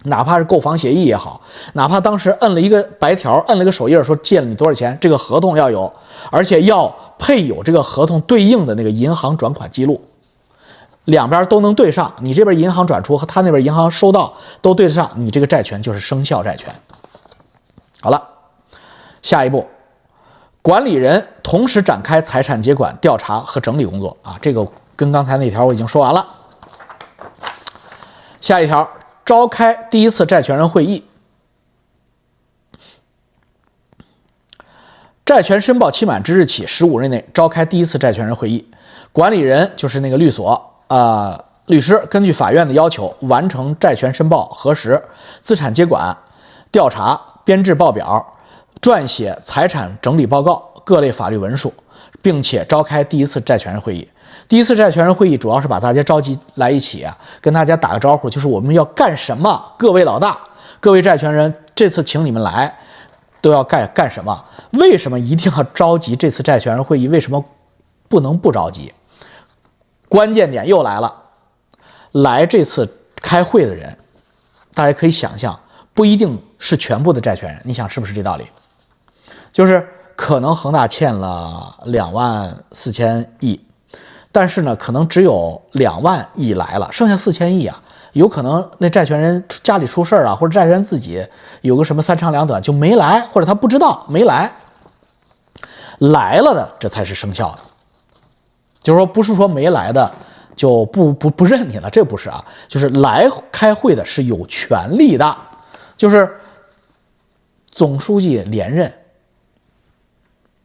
[0.05, 1.39] 哪怕是购房协议也好，
[1.73, 5.89] 哪怕当时摁了一个白条，摁了个手印，说借了你多少钱，这个合同要有，
[6.29, 10.01] 而且要配有这个合同对应的那个银行转款记录，
[11.05, 16.73] 两边都能对上，你这边银行转出和他那边银行收到都对得上，你这个债权就是生效债权。
[18.01, 18.21] 好了，
[19.23, 19.65] 下一步，
[20.61, 26.23] 管理人同时展开财产接管调查和整理工作啊，这个跟刚才那条我已经说完了。
[28.39, 28.87] 下一条。
[29.25, 31.01] 召开第一次债权人会议，
[35.25, 38.69] 债权申报期满之日起十五日内召开第一次债权人会议。
[39.13, 45.01] 管理人就是那个律所啊，律师根据法院的要求完成债权申报核实、
[45.39, 46.17] 资产接管
[46.69, 48.35] 调查、编制报表、
[48.83, 51.73] 撰写财产整理报告、各类法律文书，
[52.21, 54.05] 并且召开第一次债权人会议。
[54.49, 57.07] 第一次债权人会议主要是把大家召集来一起，
[57.39, 59.73] 跟大家打个招呼，就是我们要干什么？
[59.77, 60.37] 各位老大，
[60.81, 62.77] 各位债权人，这次请你们来，
[63.39, 64.43] 都要干干什么？
[64.73, 67.07] 为什么一定要召集这次债权人会议？
[67.07, 67.41] 为什么
[68.09, 68.91] 不能不着急？
[70.09, 71.23] 关键点又来了，
[72.11, 73.97] 来这次开会的人，
[74.73, 75.57] 大家可以想象，
[75.93, 78.45] 不一定是全部的债权人，你想是不是这道理？
[79.53, 79.87] 就是
[80.17, 83.57] 可能恒大欠了两万四千亿。
[84.33, 87.79] 但是呢，可能只有两万亿来了，剩下四千亿啊，
[88.13, 91.23] 有可能那债权人家里出事儿啊，或者债权人自己
[91.61, 94.51] 有个什么三长两短就没来，或者他不知道没来。
[95.99, 97.59] 来了的，这才是生效的。
[98.81, 100.11] 就是说，不是说没来的
[100.55, 102.43] 就不不不认你了，这不是啊。
[102.67, 105.37] 就是来开会的是有权利的，
[105.95, 106.39] 就是
[107.71, 108.91] 总书记连任，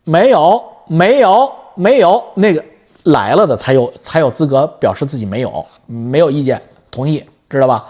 [0.08, 2.64] 没有没有没有那个
[3.04, 7.86] 来了的才有才有资格表示自己没有没有意见同意，知道吧？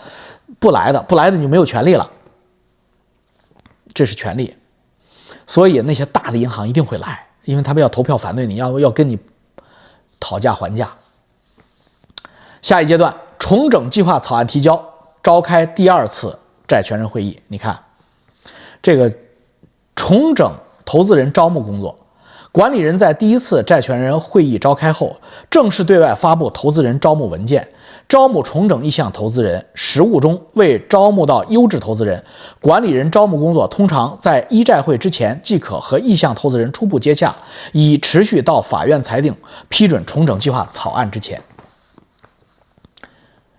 [0.59, 2.11] 不来的不来的你就没有权利了，
[3.95, 4.57] 这是权利。
[5.47, 7.25] 所以那些大的银行一定会来。
[7.45, 9.19] 因为他们要投票反对你，要要跟你
[10.21, 10.93] 讨价还价。
[12.61, 14.85] 下一阶段重整计划草案提交，
[15.23, 17.41] 召开第二次债权人会议。
[17.47, 17.79] 你看，
[18.83, 19.11] 这个
[19.97, 20.53] 重整
[20.85, 21.99] 投资人招募工作，
[22.51, 25.17] 管理人在第一次债权人会议召开后，
[25.51, 27.69] 正式对外发布投资人招募文件。
[28.09, 32.25] 招募重整意向投资人，实务中为招募到优质投资人，
[32.59, 37.37] 管理人招募工作通常在一债会之前即可和意向投资人初步接洽，
[37.73, 39.37] 以持续到法院裁定
[39.69, 41.39] 批准重整计划草案之前。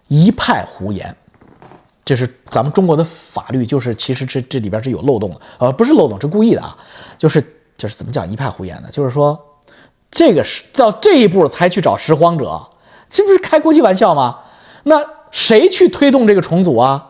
[0.08, 1.16] 一派胡言，
[2.04, 6.76] 这是咱们中国的法律，就是其实这这里边是有漏洞的，呃，不是漏洞，是故意的啊，
[7.20, 7.40] 就是
[7.80, 8.90] 就是怎么讲一派胡言呢？
[8.92, 9.40] 就是说，
[10.12, 12.62] 这个是到这一步才去找拾荒者。
[13.10, 14.38] 这不是开国际玩笑吗？
[14.84, 17.04] 那谁去推动这个重组啊？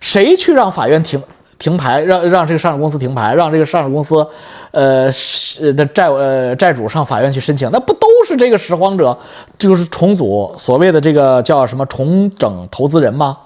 [0.00, 1.20] 谁去让法院停
[1.58, 4.26] 停牌，让让这个上市公司停牌，让这个上市公司，
[4.72, 5.06] 呃，
[5.74, 7.70] 的债呃债主上法院去申请？
[7.72, 9.16] 那不都是这个拾荒者，
[9.58, 13.38] 就是重组所谓的这个叫什么重整投资人吗？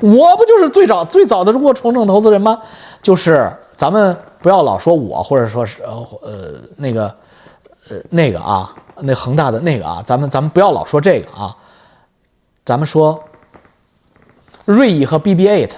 [0.00, 2.58] 我不就是最早最早的中国重整投资人吗？
[3.02, 5.90] 就是咱们不要老说我，或者说是呃
[6.22, 6.30] 呃
[6.76, 7.04] 那个
[7.88, 8.74] 呃那个啊。
[9.04, 11.56] 那恒大的那个啊，咱们咱们不要老说这个啊，
[12.62, 13.18] 咱们说
[14.66, 15.70] 瑞意和 BB8，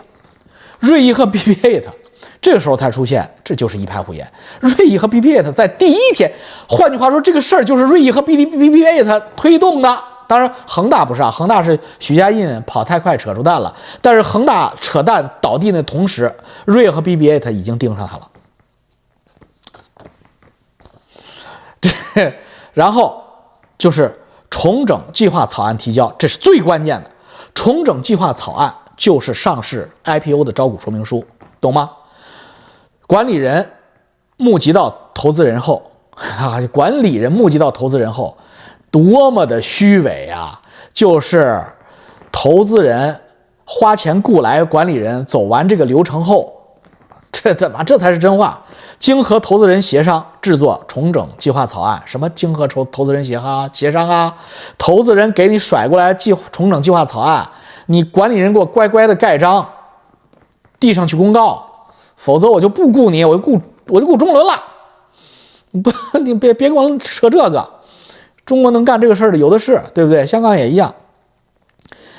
[0.81, 1.85] 瑞意和 BB8
[2.43, 4.31] 这个时候才出现，这就是一派胡言。
[4.61, 6.31] 瑞意和 BB8 在第一天，
[6.69, 9.99] 换句话说，这个事儿就是瑞意和 BB BB8 推动的。
[10.27, 13.75] 当然，恒大不是啊，恒大是许家印跑太快扯出蛋了。
[14.03, 16.31] 但是恒大扯蛋倒地的同时，
[16.67, 18.29] 瑞和 BB8 已经盯上他了。
[22.73, 23.23] 然后
[23.77, 24.19] 就是
[24.51, 27.11] 重整计划草案提交，这是最关键的。
[27.55, 31.25] 重整计划草案就是上市 IPO 的招股说明书，
[31.61, 31.91] 懂吗？
[33.07, 33.71] 管理人
[34.37, 38.37] 募集到投资人后，啊， 管理人募集到投资人后，
[38.91, 40.61] 多么的虚伪啊！
[40.93, 41.63] 就是
[42.33, 43.21] 投资人
[43.65, 46.53] 花钱雇来管理人，走完这个流程后，
[47.31, 48.65] 这怎么这才是真话？
[48.99, 54.37] 经和投资人协商制作重整计划草案，什么经和投投资人协商协商啊？
[54.79, 57.47] 投资人给你甩过来计重整计划草案，
[57.87, 59.69] 你管理人给我乖乖的盖章，
[60.81, 61.67] 递上去公告，
[62.17, 64.63] 否则我就不雇你，我就雇我就雇中轮了。
[65.83, 67.69] 不，你别别光扯这个，
[68.47, 70.25] 中国能干这个事儿的有的是，对不对？
[70.25, 70.95] 香港也一样，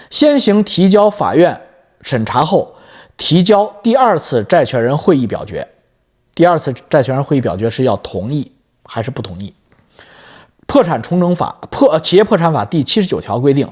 [0.10, 1.60] 先行提交法院
[2.02, 2.76] 审查后，
[3.16, 5.68] 提交第二次债权人会议表决。
[6.36, 8.52] 第二次债权人会议表决是要同意
[8.84, 9.54] 还是不同意？
[10.68, 13.68] 破产重整法破企业破产法第七十九条规定，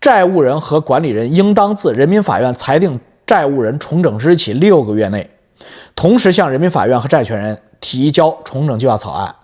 [0.00, 5.28] 债务人和管理人应当自人民法院裁定债务人重整之日起六个月内，
[5.96, 9.34] 同时向人民法院和债权人提交重整计划草案。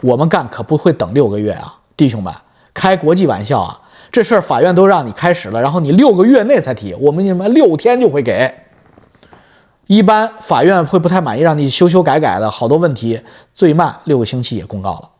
[0.00, 2.34] 我们干可不会等六个月啊，弟兄们，
[2.74, 3.80] 开国际玩笑啊！
[4.10, 8.52] 这事儿法院都让你开始了，然后你六个月内才提，我们你们六天就会给。
[9.90, 13.20] 一般法院会不太满意，让你修修改改的好多问题，
[13.56, 15.10] 最慢六个星期也公告了。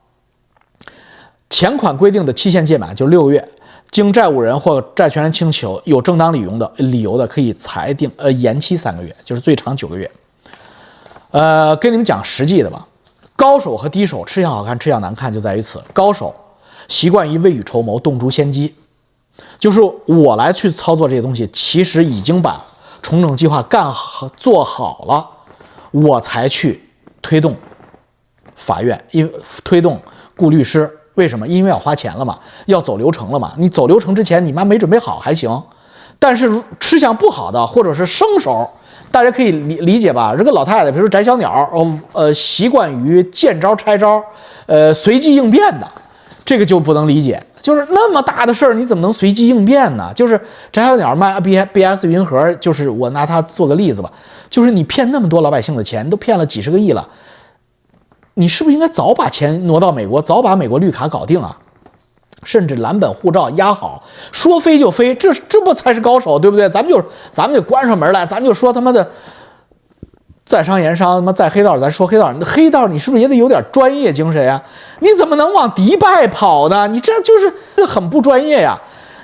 [1.51, 3.49] 前款规定的期限届满就六个月，
[3.91, 10.09] 经债务人或债权人请求，有正当理由的理由的，可以裁定呃延期三个月，就是最长九个月。
[11.33, 12.87] 呃，跟你们讲实际的吧，
[13.35, 15.83] 高手和低手吃相好看吃相难看就在于此。
[15.93, 16.33] 高手
[16.87, 18.73] 习惯于未雨绸缪，动诛先机，
[19.59, 22.65] 就是我来去操作这些东西，其实已经把。
[23.03, 25.29] 重整计划干好做好了，
[25.91, 26.81] 我才去
[27.23, 27.57] 推动
[28.55, 29.31] 法院，因
[29.65, 30.01] 推动
[30.37, 30.91] 雇律师。
[31.15, 31.47] 为什么？
[31.47, 33.53] 因为要花钱了嘛，要走流程了嘛。
[33.59, 35.51] 你走流程之前，你妈没准备好还行。
[36.19, 38.71] 但是吃相不好的，或者是生手，
[39.11, 40.35] 大家可以理理解吧？
[40.39, 44.23] 这个老太太，比如说翟小鸟，哦呃，习惯于见招拆招，
[44.67, 45.87] 呃，随机应变的，
[46.45, 47.43] 这个就不能理解。
[47.61, 50.11] 就是那么大的事儿，你怎么能随机应变呢？
[50.15, 50.39] 就是
[50.73, 54.11] 翟小鸟卖 B B S 云盒，就是我拿它做个例子吧。
[54.49, 57.09] 就是你骗那么多老百姓的钱，都骗了几十个亿了，
[58.35, 61.57] 你是不是应该早把钱挪到美国，早把美国绿卡搞定啊？
[62.43, 66.67] 甚至蓝本护照压好，说飞就飞，这这不才是高手，对不对？
[66.71, 69.11] 咱们就咱们就关上门来，咱就说他妈的
[70.51, 74.61] 在商言商，他妈在黑道咱说黑道，黑道你是不是也得有点专业精神呀？
[74.99, 76.89] 你怎么能往迪拜跑呢？
[76.89, 78.77] 你这就是很不专业呀！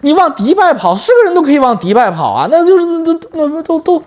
[0.03, 4.01] 你往迪拜跑，是个人都可以往迪拜跑啊，那就是都都都都，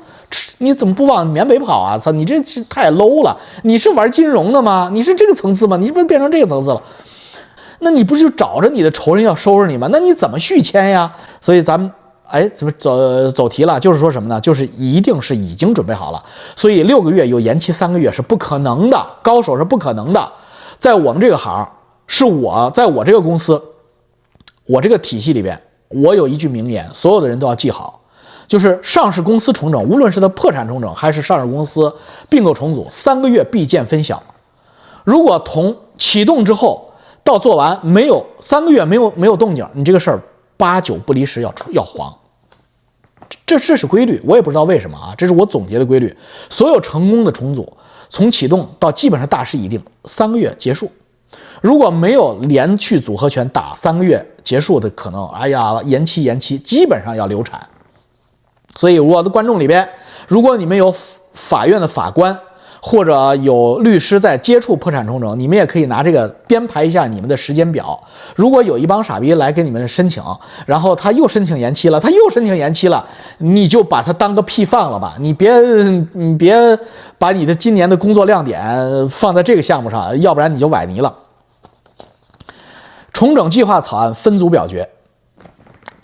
[0.59, 1.97] 你怎么不往缅北跑啊？
[1.97, 3.35] 操，你这太 low 了！
[3.63, 4.89] 你是玩金融的吗？
[4.93, 5.75] 你是这个层次吗？
[5.75, 6.81] 你是不是变成这个层次了？
[7.79, 9.89] 那你不是就找着你的仇人要收拾你吗？
[9.91, 11.11] 那你怎么续签呀？
[11.41, 11.91] 所以咱们
[12.29, 13.79] 哎，怎么走走题了？
[13.79, 14.39] 就是说什么呢？
[14.39, 16.23] 就是一定是已经准备好了。
[16.55, 20.31] 所以六个月又延期三个月是不可能的，高手是不可能的。
[20.77, 21.67] 在我们这个行，
[22.07, 23.61] 是我在我这个公司，
[24.65, 28.01] 我这个体系里边，我有一句名言，所有的人都要记好，
[28.47, 31.93] 就是上市公司重整，无论是它破产重整还是上市公司
[32.29, 34.21] 并购重组，三个月必见分晓。
[35.03, 40.21] 如果从启动之后，到做完没有三个月没有没有动静，你这个事儿
[40.59, 42.13] 八九不离十要出要黄，
[43.45, 46.13] 这这是规律，我也不知道为什么啊，这是我总结的规律。
[46.49, 47.77] 所有成功的重组，
[48.09, 50.91] 从启动到基本上大势已定，三个月结束。
[51.61, 57.65] 如果没有连续组合拳打三个月结束的可能，哎呀，延期延期，基本上要流产。
[58.75, 59.87] 所以我的观众里边，
[60.27, 60.93] 如果你们有
[61.31, 62.37] 法院的法官。
[62.81, 67.99] 或者有律师在接触破产重整，你们也可以拿这个编排一下你们的时间表。
[68.35, 70.23] 如果有一帮傻逼来给你们申请，
[70.65, 73.05] 然后他又申请延期了，他又申请延期了，
[73.39, 75.51] 你就把他当个屁放了吧，你别
[76.13, 76.55] 你别
[77.17, 81.13] 把你的今年的工作亮点放在这个项目上，要不然你就崴泥了。
[83.11, 84.89] 重整计划草案分组表决，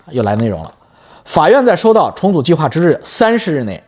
[0.09, 0.69] 又来内容了。
[1.23, 3.81] 法院在收到重组计划之日三十日内。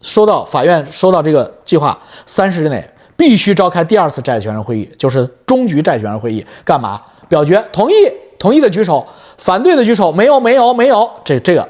[0.00, 6.44] 收到法院收到这个计划，三十日内必须召开第二次债权人会议，就是终局债权人会议。
[6.64, 7.00] 干嘛？
[7.28, 7.94] 表决同意，
[8.38, 9.06] 同意的举手，
[9.36, 10.10] 反对的举手。
[10.12, 11.10] 没有，没有，没有。
[11.24, 11.68] 这这个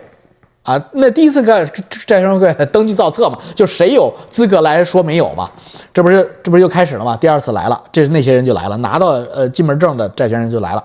[0.63, 1.65] 啊，那第一次个
[2.07, 5.51] 债权人会登记造册嘛，就谁有资格来说没有嘛？
[5.93, 7.17] 这不是这不是又开始了吗？
[7.17, 10.85] 第二次来了，这是那些人就来了，拿到呃进门证的债权人就来了。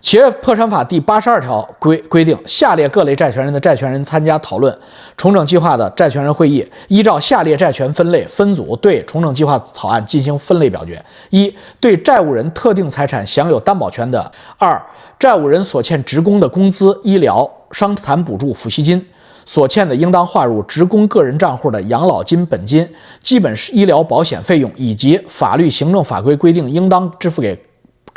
[0.00, 4.76] 企业破产法第八十二条规规定，下列各类债权人的债权人参加讨论
[5.16, 14.20] 重整计划的债权人会议，依照下列债权分类分组对重整计划草案进行分类表决：一、对债务人特定财产享有担保权的；
[14.56, 14.80] 二、
[15.18, 19.04] 债务人所欠职工的工资、医疗、伤残补助、抚恤金
[19.44, 22.88] 所欠的，应当划入职工个人账户的养老金本金、
[23.20, 27.58] 基本医疗保险费用以及法律、行政法规规定应当支付给。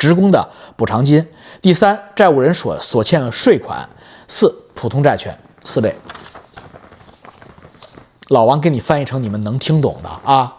[0.02, 1.24] 职工的补偿金，
[1.60, 3.88] 第三，债务人所所欠税款，
[4.26, 5.94] 四，普通债权，四类。
[8.26, 10.52] 老王给你翻译成你们能听懂的啊。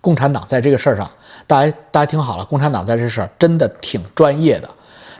[0.00, 1.10] 共产党在这个事儿上，
[1.44, 4.70] 大家大家听好了，共产党在这事儿真的挺专业的。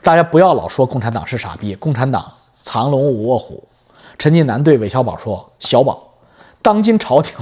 [0.04, 2.32] 大家不要老说共产党是傻逼，共产党
[2.62, 3.66] 藏龙卧虎。
[4.16, 6.00] 陈近南对韦小宝说：“小宝，
[6.62, 7.36] 当今朝廷。”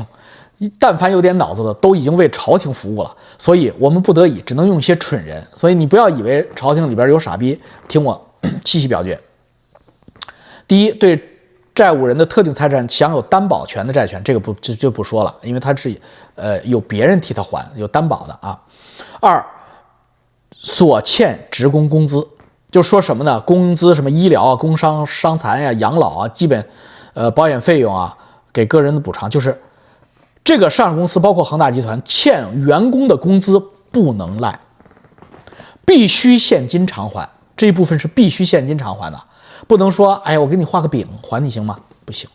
[0.79, 5.43] 但凡有点脑子的，都已经为朝廷服务了，所以我们不得已只能用一些蠢人。
[5.57, 8.21] 所以你不要以为朝廷里边有傻逼，听我
[8.65, 9.19] 细细表决。
[10.69, 11.21] 第一，对
[11.75, 15.95] 债务人的特定财产享有担保权的债权，这个不就就不说了，因为他是
[16.37, 18.61] 呃有别人替他还，有担保的啊。
[19.21, 19.45] 二，
[20.57, 22.25] 所欠职工工资，
[22.71, 23.41] 就说什么呢？
[23.41, 26.65] 工资什么医疗啊、工伤伤残呀、养老啊、基本
[27.15, 28.17] 呃保险费用啊，
[28.53, 29.59] 给个人的补偿，就是。
[30.45, 34.59] 这个上市公司包括恒大集团欠员工的工资不能赖，
[35.87, 37.29] 必须现金偿还。
[37.57, 39.25] 这一部分是必须现金偿还的，
[39.69, 41.79] 不能说哎呀，我给你画个饼还你行吗？
[42.05, 42.29] 不行。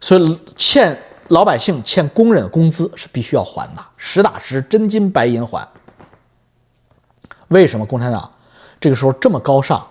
[0.00, 5.66] 所以欠老百姓欠工人的工资是必须要还的，实打实真金白银还。
[7.48, 8.30] 为什么共产党
[8.80, 9.86] 这个时候这么高尚？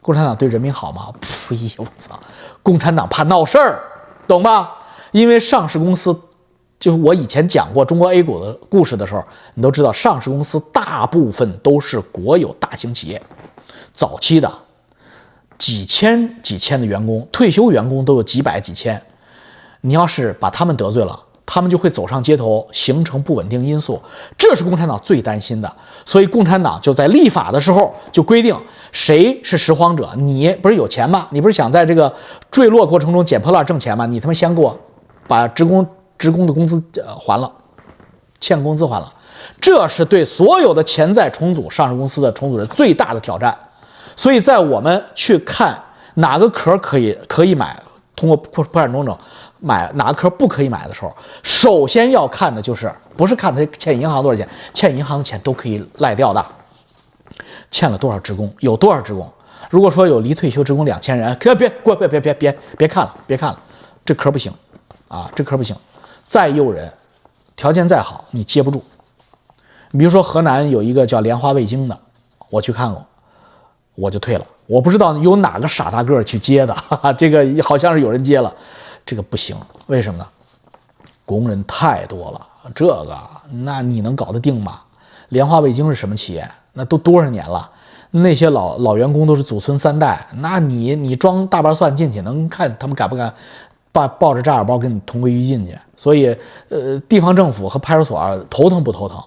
[0.00, 1.12] 共产党对人民好吗？
[1.20, 1.56] 呸！
[1.76, 2.18] 我操！
[2.62, 3.82] 共产党怕闹事儿，
[4.26, 4.78] 懂吧？
[5.12, 6.14] 因为上市公司，
[6.78, 13.20] 就是我以前讲过中国 A 股的故事的时候，你都知道，上市公司大部分都是国有大型企业，
[13.94, 14.50] 早期的
[15.56, 19.00] 几千几千的员工，退休员工都有几百几千，
[19.80, 24.02] 你要是把他们得罪了，他们就会走上街头，形成不稳定因素，
[24.36, 25.76] 这是共产党最担心的。
[26.04, 28.54] 所以共产党就在立法的时候就规定，
[28.92, 31.26] 谁是拾荒者，你不是有钱吗？
[31.30, 32.14] 你不是想在这个
[32.50, 34.04] 坠落过程中捡破烂挣钱吗？
[34.04, 34.78] 你他妈先给我。
[35.26, 35.86] 把职工
[36.18, 37.50] 职工的工资呃还了，
[38.40, 39.12] 欠工资还了，
[39.60, 43.56] 这是对所有的潜在重组上市公司的重组人最大的挑战。
[44.14, 45.78] 所以在我们去看
[46.14, 47.78] 哪个壳可以可以买，
[48.14, 49.18] 通过破破产重整
[49.58, 56.44] 买哪个壳不可以买的时候，首先要看的就是不是看他欠银行多少钱，欠银行的钱都可以赖掉的，
[57.70, 58.50] 欠了多少职工？
[58.60, 59.30] 有多少职工？
[59.68, 63.58] 如果说有离退休职工两千人，可别过别别别别别看了，别看了，
[64.04, 64.52] 这壳不行
[65.08, 65.76] 啊，这壳不行。
[66.26, 66.92] 再诱人，
[67.54, 68.82] 条件再好，你接不住。
[69.92, 71.98] 比如说河南有一个叫莲花味精的，
[72.50, 73.04] 我去看过，
[73.94, 74.46] 我就退了。
[74.66, 78.52] 我不知道有哪个傻大个去接的，哈哈，这个好像是有人接了，
[79.06, 79.56] 这个不行。
[79.86, 80.26] 为什么呢？
[81.24, 83.18] 工人太多了，这个
[83.50, 84.80] 那你能搞得定吗？
[85.30, 86.50] 莲花味精是什么企业？
[86.72, 87.70] 那都多少年了？
[88.10, 93.32] 那些老老员工都是祖孙三代，那你你装大瓣蒜进去，能看他们敢不敢
[93.96, 95.72] 抱抱着炸药包跟你同归于尽去？
[95.96, 96.36] 所以，
[96.68, 99.18] 呃，地方政府和派出所头疼不头疼？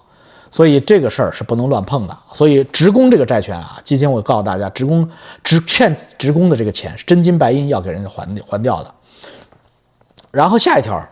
[0.52, 2.16] 所以这个事儿是不能乱碰的。
[2.32, 5.08] 所以职工这个债权啊，今天我告诉大家，职工
[5.42, 8.94] 职欠职工的这个钱是真金白银要给人家还还掉的。
[10.30, 11.04] 然后下一条，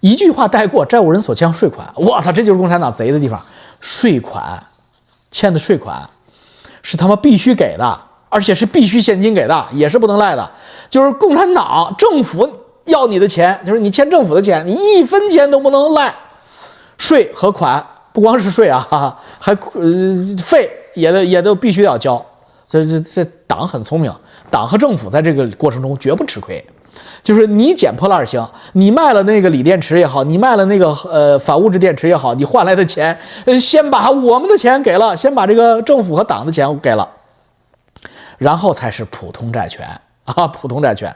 [0.00, 3.40] 一句话带过，债务人所欠税款，我操，这就是共产党贼的地方，
[3.80, 4.60] 税款。
[5.28, 6.08] 欠的税款
[6.82, 10.50] 是他妈必须给的，而且是必须现金给的，也是不能赖的。
[10.88, 12.48] 就是共产党政府
[12.86, 16.14] 要你的钱，就是你欠政府的钱，你一分钱都不能赖。
[16.98, 18.86] 税和款不光是税啊，
[19.38, 19.82] 还呃
[20.42, 22.24] 费也得也都必须要交。
[22.66, 24.12] 这这这党很聪明，
[24.50, 26.64] 党和政府在这个过程中绝不吃亏。
[27.22, 37.06] 就是你捡破烂行，你卖了那个锂电池也好，你卖了那个呃反物质电池也好，你换来的钱，呃，先把我们的钱给了，先把这个政府和党的钱给了，
[38.38, 39.86] 然后才是普通债权
[40.24, 41.14] 啊，普通债权。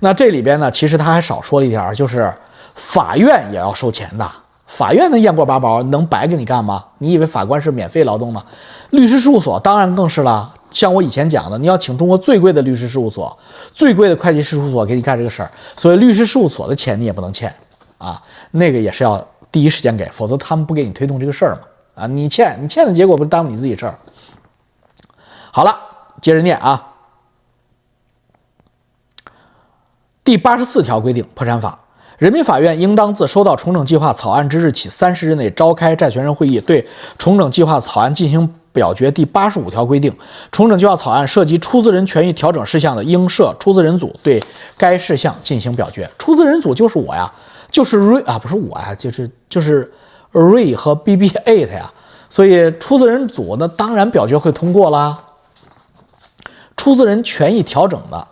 [0.00, 2.32] 那这里边呢，其实他还少说了一点，就是
[2.74, 4.28] 法院也要收钱的，
[4.66, 6.84] 法院的验过八宝，能白给你干吗？
[6.98, 8.42] 你以为法官是免费劳动吗？
[8.90, 10.54] 律师事务所当然更是了。
[10.70, 13.36] 像我以前讲的，你要请中国最贵的律师事务所、
[13.72, 17.52] 最贵的会计事务所给你干这个事儿，所以律师事务所的钱你也不能欠
[17.98, 18.22] 啊，
[18.52, 23.98] 那个也是要第一时间给，否则他们不给你推动这个事儿嘛啊，你欠你欠的结果不是耽误你自己事儿。
[25.50, 25.76] 好了，
[26.22, 26.89] 接着念啊，
[30.30, 31.76] 第八十四条规定，破产法。
[32.16, 36.86] 人民法院应当自收到重整计划草案之日起三十日内召开债权人会议，对
[37.18, 39.10] 重整计划草案进行表决。
[39.10, 40.16] 第八十五条规定，
[40.52, 44.40] 重整计划草案涉及出资人权益调整事项的，应设出资人组对
[44.78, 46.08] 该事项进行表决。
[46.16, 47.28] 出资人组就是我呀，
[47.68, 49.92] 就是瑞啊，不是我呀，就是就是
[50.30, 51.92] 瑞和 bbait 呀。
[52.28, 55.18] 所以出资人组那当然表决会通过啦。
[56.76, 58.28] 出资人权益调整的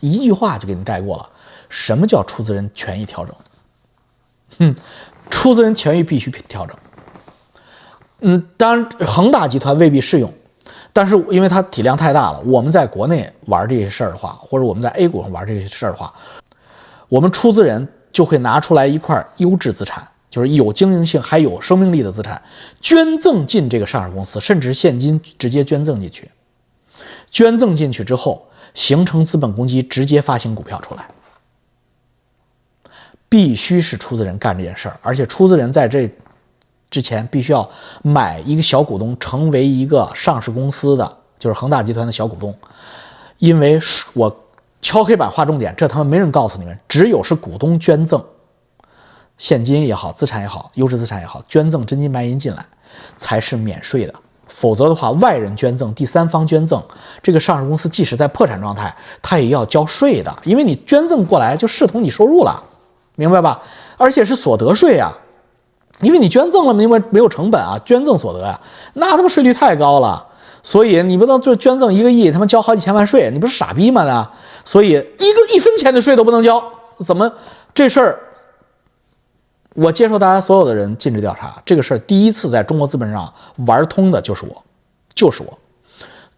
[0.00, 1.26] 一句话就给你带过了。
[1.68, 3.34] 什么叫出资人权益调整？
[4.58, 4.74] 哼，
[5.30, 6.76] 出资人权益必须调整。
[8.20, 10.32] 嗯，当然恒大集团未必适用，
[10.92, 16.14] 但是因为它体量太大了，我们在国内玩这些事儿的话，或者我们在 A 股上玩这些事儿的话，
[17.08, 22.40] 我们出资人就会拿出来一块优质资产，就是有经营性还有生命力的资产，
[22.80, 26.30] 捐赠进这个上市公司，甚至现金直接捐赠进去。
[27.30, 31.06] 捐赠进去之后，形成资本公积，直接发行股票出来。
[33.36, 36.10] 必须是出资人干这件事儿，而且出资人在这
[36.88, 37.68] 之前必须要
[38.02, 42.56] 买一个小股东，成为一个上市公司的，就是恒大集团的小股东。
[43.36, 43.78] 因为
[44.14, 44.34] 我
[44.80, 48.24] 敲黑板画重点，这他妈没人告诉你们，只有是股东捐赠
[49.36, 52.64] 现金也好，资产也好，优质资产也好，捐赠真金白银进来
[53.16, 54.14] 才是免税的。
[54.48, 56.82] 否则的话，外人捐赠、第三方捐赠，
[57.22, 62.62] 这个上市公司即使在破产状态，它也要交税的，因为你捐赠过来就视同你收入了。
[63.16, 63.60] 明白吧？
[63.96, 65.12] 而且是所得税呀，
[66.00, 67.80] 因为你捐赠了，因为没有成本啊？
[67.84, 68.60] 捐赠所得呀，
[68.94, 70.24] 那他妈税率太高了，
[70.62, 74.04] 所以你不能就捐赠一个亿，他妈交好几千万税，你不是傻逼吗？
[74.04, 74.30] 那
[74.64, 76.62] 所以一个一分钱的税都不能交，
[76.98, 77.32] 怎么
[77.74, 78.20] 这事儿？
[79.74, 83.32] 我接受大家所有的人尽职调查，这个事儿第一次在中国资本上
[83.66, 84.62] 玩通的就是我，
[85.14, 85.58] 就是我，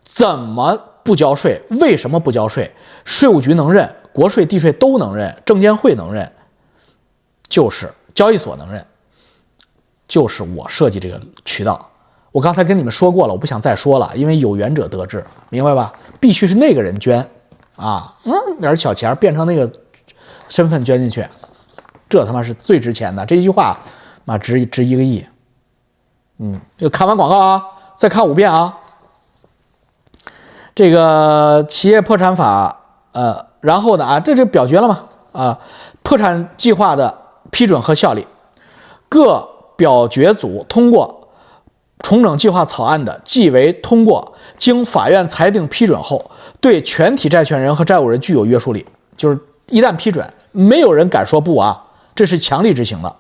[0.05, 1.61] 怎么不交税？
[1.81, 2.71] 为什么不交税？
[3.05, 6.31] 税务局能认，国税、地税都能认，证监会能认。
[7.49, 8.85] 就是交易所能认，
[10.07, 11.89] 就是我设计这个渠道。
[12.31, 15.93] 我刚才跟你们说过了，我不想再说了，因为有缘者得志，明白吧？
[16.21, 17.27] 必须是那个人捐
[17.75, 19.73] 啊，嗯，点小钱变成那个
[20.49, 21.27] 身份捐进去，
[22.09, 23.25] 这他妈是最值钱的。
[23.25, 23.79] 这一句话，
[24.27, 25.25] 妈值值一个亿。
[26.37, 27.65] 嗯，就看完广告啊，
[27.97, 28.79] 再看五遍啊。
[30.75, 32.81] 这个企业破产法，
[33.13, 35.05] 呃，然后呢啊，这就表决了嘛？
[35.33, 35.59] 啊，
[36.03, 37.23] 破产计划的。
[37.51, 38.27] 批准和效力，
[39.09, 41.29] 各表决组通过
[42.01, 44.35] 重整计划草案的，即为通过。
[44.57, 46.31] 经法院裁定批准后，
[46.61, 48.85] 对全体债权人和债务人具有约束力。
[49.17, 49.39] 就是
[49.69, 51.85] 一旦批准，没有人敢说不啊！
[52.15, 53.17] 这是强力执行的。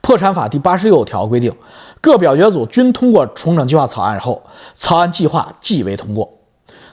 [0.00, 1.52] 破产法第八十六条规定，
[2.00, 4.42] 各表决组均通过重整计划草案后，
[4.74, 6.38] 草案计划即为通过。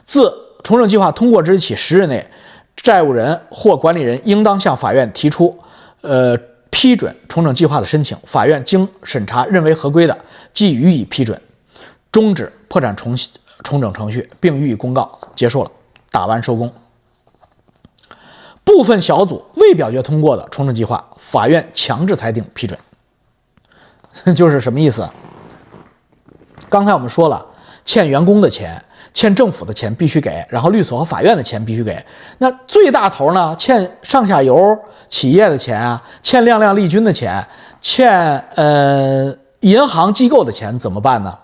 [0.04, 2.26] 自重整计划通过之日起十日内，
[2.76, 5.58] 债务人或管理人应当向法院提出，
[6.02, 6.36] 呃，
[6.70, 8.16] 批准重整计划的申请。
[8.24, 10.16] 法院经审查认为合规的，
[10.52, 11.40] 即予以批准，
[12.12, 13.16] 终止破产重
[13.64, 15.18] 重整程序，并予以公告。
[15.34, 15.70] 结束了，
[16.10, 16.72] 打完收工。
[18.64, 22.78] 部分小组未表决通过的重整计划，法院强制裁定批准。
[24.34, 25.08] 就是什么意思？
[26.68, 27.46] 刚才我们说了，
[27.84, 28.84] 欠员工的钱。
[29.12, 32.04] 欠政府的钱必须给，然后律所和法院的钱必须给。
[32.38, 33.54] 那最大头呢？
[33.56, 37.46] 欠上下游企业的钱啊，欠亮亮丽君的钱，
[37.80, 41.38] 欠呃银行机构的钱怎么办呢？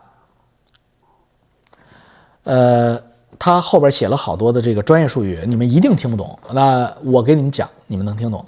[2.44, 2.98] 呃，
[3.38, 6.38] 他后边写了好多的这个专业术语，你们一定听不懂。
[6.52, 8.42] 那我给你们讲，你们能听懂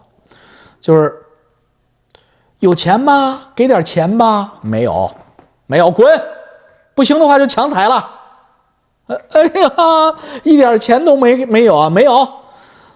[0.80, 1.14] 就是
[2.60, 3.48] 有钱吗？
[3.54, 4.54] 给点钱吧。
[4.62, 5.14] 没有，
[5.66, 6.20] 没有，滚！
[6.94, 8.19] 不行的话就强财了。
[9.32, 12.28] 哎呀，一点钱都没没有啊，没有，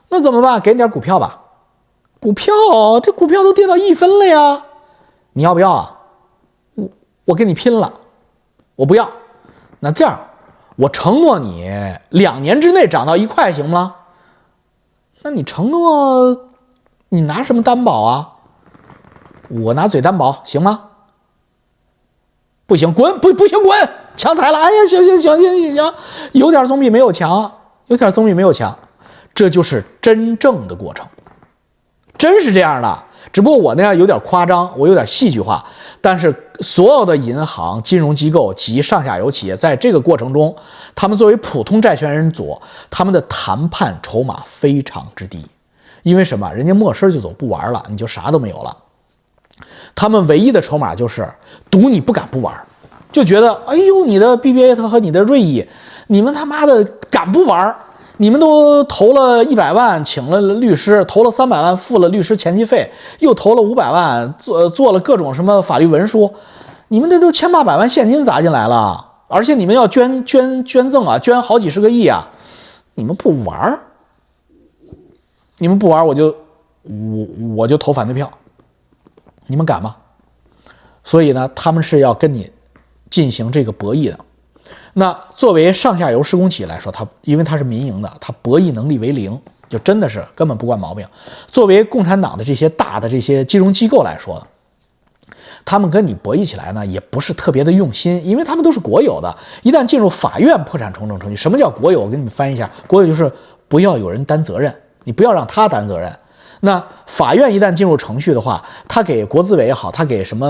[0.09, 0.61] 那怎么办？
[0.61, 1.41] 给你点股票吧，
[2.21, 2.55] 股票，
[3.03, 4.63] 这股票都跌到一分了呀，
[5.33, 5.99] 你要不要啊？
[6.77, 6.89] 我
[7.25, 7.93] 我跟你拼了，
[8.77, 9.09] 我不要。
[9.81, 10.19] 那这样，
[10.77, 11.69] 我承诺你
[12.11, 13.97] 两年之内涨到一块，行吗？
[15.23, 16.37] 那你承诺，
[17.09, 18.31] 你拿什么担保啊？
[19.49, 20.91] 我拿嘴担保，行吗？
[22.67, 23.19] 不行，滚！
[23.21, 23.89] 不不行，滚！
[24.17, 24.59] 强踩了！
[24.59, 25.95] 哎呀，行行行行行行，
[26.33, 27.53] 有点总比没有强，
[27.89, 28.79] 有点总比没有强，
[29.35, 31.07] 这就是真正的过程，
[32.17, 33.03] 真是这样的。
[33.33, 35.65] 只不过我那样有点夸张，我有点戏剧化。
[36.01, 40.55] 但是所有的银行、金融机构及上下游企业，在这个过程中，
[40.95, 45.45] 他们作为普通债权人组，他们的谈判筹码非常之低，
[46.03, 46.53] 因为什么？
[46.55, 48.77] 人家没声就走，不玩了，你就啥都没有了。
[49.95, 51.29] 他们唯一的筹码就是
[51.71, 52.55] 赌你不敢不玩，
[53.13, 55.67] 就觉得哎呦，你的 BBA 和你的瑞意，
[56.09, 57.75] 你们他妈的敢不玩？
[58.17, 62.89] 你们都投了一百万，请了律师，投了三百万，付了律师前期费，
[63.19, 66.33] 又投了五百万，做做了各种什么法律文书，
[66.87, 72.25] 你们这都千八百万现金砸进来了，而且你们要捐捐捐赠啊，捐好几十个亿啊，
[72.95, 73.77] 你们不玩？
[75.59, 76.27] 你们不玩，我就
[76.85, 77.27] 我
[77.57, 78.31] 我就投反对票。
[79.47, 79.97] 你们敢吗？
[81.03, 82.51] 所以呢，他们是要跟你
[83.11, 84.19] 进行这个博弈的。
[84.95, 89.39] 那作为上下游施工企业来说，它因为它是民营的，它博弈能力为零，
[89.69, 91.07] 就真的是根本不惯毛病。
[91.49, 94.47] 作为共产党的这些大的这些金融机构来说，
[95.65, 99.37] 他们跟你博弈起来呢，也不是特别的用心，因为他们都是国有的。
[99.63, 102.01] 一旦进入法院破产重整程序，什么叫国有？
[102.03, 103.31] 我给你们翻译一下，国有就是
[103.69, 106.11] 不要有人担责任，你不要让他担责任。
[106.65, 110.49] 那法院一旦进入程序的话，他给国资委也好，他给什么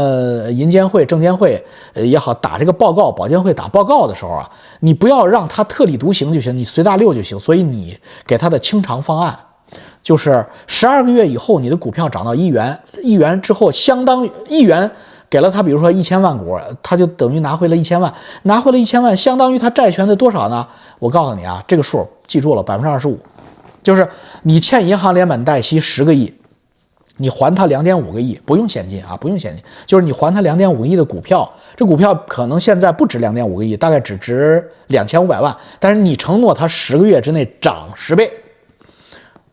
[0.53, 1.61] 银监会、证监会
[1.95, 4.49] 也好打这个报告，保监会打报告的时候啊，
[4.79, 7.39] 你不要让他特立独行就行，你随大溜就行。
[7.41, 9.37] 所以你给他的清偿方案，
[10.05, 14.89] 就是十二个月以后你的股票涨到一元，一元之后相当于一元
[15.29, 20.65] 给了他，比如说一千万股，他就等于拿回了一千万，拿回了一千万，相当于他债权的多少呢？
[21.01, 23.19] 我告诉你啊，这个数记住了，百分之二十五。
[23.85, 24.09] 就是
[24.43, 26.35] 你欠银行连本带息十个亿，
[27.19, 38.33] 你还他两点五个亿，不用现金啊，不用现金，就是你还他两点五个亿的股票，这股票可能现在不值两点五个亿，大概只值两千五百万，但是你承诺他十个月之内涨十倍，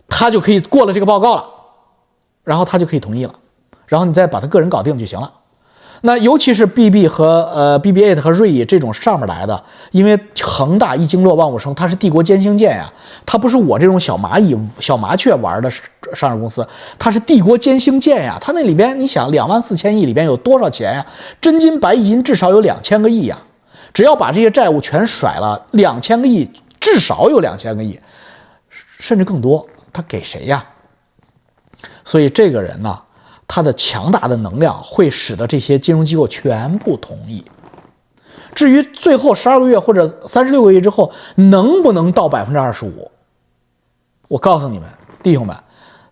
[0.08, 1.46] 他就可以过了这个报告了，
[2.44, 3.36] 然后他就可以同意了，
[3.86, 5.32] 然后你再把他个人搞定就行了。
[6.04, 12.92] 那尤其是 B B 和呃 B B A 的和瑞意这种上面来的，因为恒大一经落万物生，它是帝国歼星舰呀，
[13.24, 15.70] 它不是我这种小蚂蚁、小麻雀玩的
[16.14, 21.06] 上市公司，它是帝国歼星舰呀，它那里边你想两万四千亿里边有多少钱呀？
[21.40, 23.38] 真金白银至少有两千个亿呀，
[23.94, 26.50] 只要把这些债务全甩了，两千个亿
[26.80, 28.00] 至少有两千个亿，
[28.98, 30.66] 甚至更多，他给谁呀？
[32.04, 33.00] 所以这个人呢？
[33.54, 37.44] 它的强大的能量会使得这些金融机构全部同意。
[38.56, 43.12] 至于最后十二个月或者三十六个月之后能不能到百分之二十五，
[44.30, 44.88] 我告诉你们，
[45.22, 45.54] 弟兄们，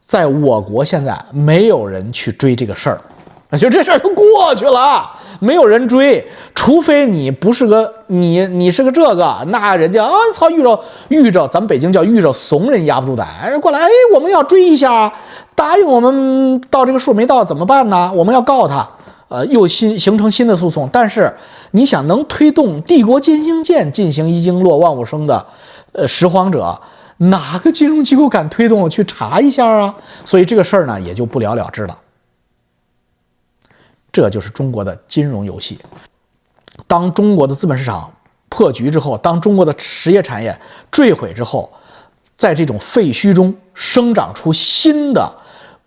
[0.01, 5.09] 在我国现在没有人去追这个事儿，就这事儿都过去了。
[5.39, 15.11] 没有人追，除非你不是个你，你是个这个，那人家啊操遇着遇着，咱们北京叫遇着怂人压不住胆，哎过来，哎我们要追一下，
[15.55, 18.11] 答应我们到这个数没到怎么办呢？
[18.13, 18.87] 我们要告他，
[19.29, 20.89] 呃又新形成新的诉讼。
[20.91, 21.33] 但是
[21.71, 25.45] 你想能推动帝国歼星舰进行一经落万物生的，
[25.93, 26.79] 呃拾荒者，
[27.17, 29.95] 哪个金融机构敢推动我去查一下啊？
[30.25, 31.97] 所以这个事儿呢也就不了了之了。
[34.11, 35.77] 这就是中国的金融游戏。
[36.87, 38.11] 当中国的资本市场
[38.47, 41.71] 破局之后，当中国的实业产业坠毁之后，
[42.35, 45.31] 在这种废墟中生长出新的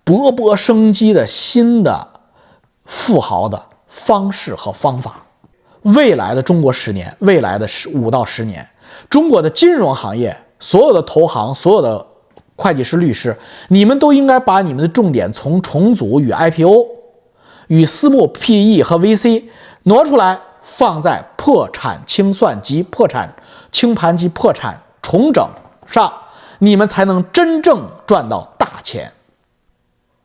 [0.04, 2.08] 勃勃生机的新的
[2.84, 5.24] 富豪的方式和方法。
[5.82, 8.68] 未来的中国十年，未来的十五到十年，
[9.10, 12.06] 中国的金融行业所有的投行、所有的
[12.54, 13.36] 会计师、律师，
[13.68, 16.86] 你们都应该把你们的重点从重组与 IPO、
[17.68, 19.44] 与私募 PE 和 VC
[19.84, 20.38] 挪出来。
[20.64, 23.28] 放在破产清算及破产
[23.72, 25.44] 清盘及破产重整
[25.88, 26.12] 上，
[26.60, 29.12] 你们才能真正赚到大钱。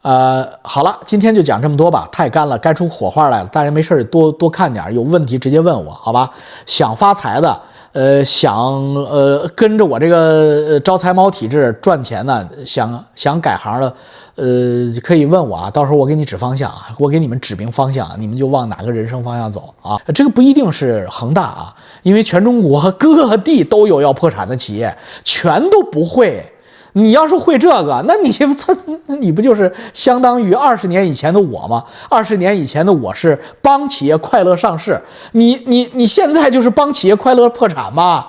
[0.04, 3.50] 呃，好了，今天就讲这么多吧，太干了，该出火花来了。
[3.50, 6.30] 大家没事多多看点，有问题直接问我，好吧？
[6.68, 7.60] 想发财的。
[7.94, 13.92] 呃，想呃跟着我这个招财猫体质赚钱呢，想想改行的，
[14.38, 14.46] 呃，
[15.02, 20.00] 可以问我啊，到时候我给你指方向啊，我给你们指明方向，你们就往哪个人生方向走啊？
[20.14, 26.46] 这个不一定是恒大啊，因为全中国各地都有要破产的企业，全都不会。
[26.94, 28.76] 你要是会这个，那你操，
[29.20, 31.84] 你不就是相当于二十年以前的我吗？
[32.08, 38.28] 二十年以前的我是帮企业快乐上市，你你你现在就是帮企业快乐破产吗？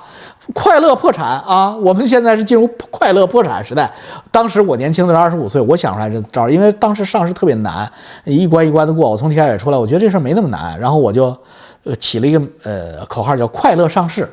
[0.55, 1.77] 快乐破产啊！
[1.77, 3.91] 我们现在是进入快乐破产时代。
[4.31, 7.91] 当时我年轻的时候二十五岁，我想出来这招，因为当时上市特别难，
[8.25, 9.11] 一关一关的过。
[9.11, 11.37] 我从地下也出来，我觉得这事儿没那么难，然后我就
[11.85, 14.29] 呃起了一个呃口号叫快乐上市。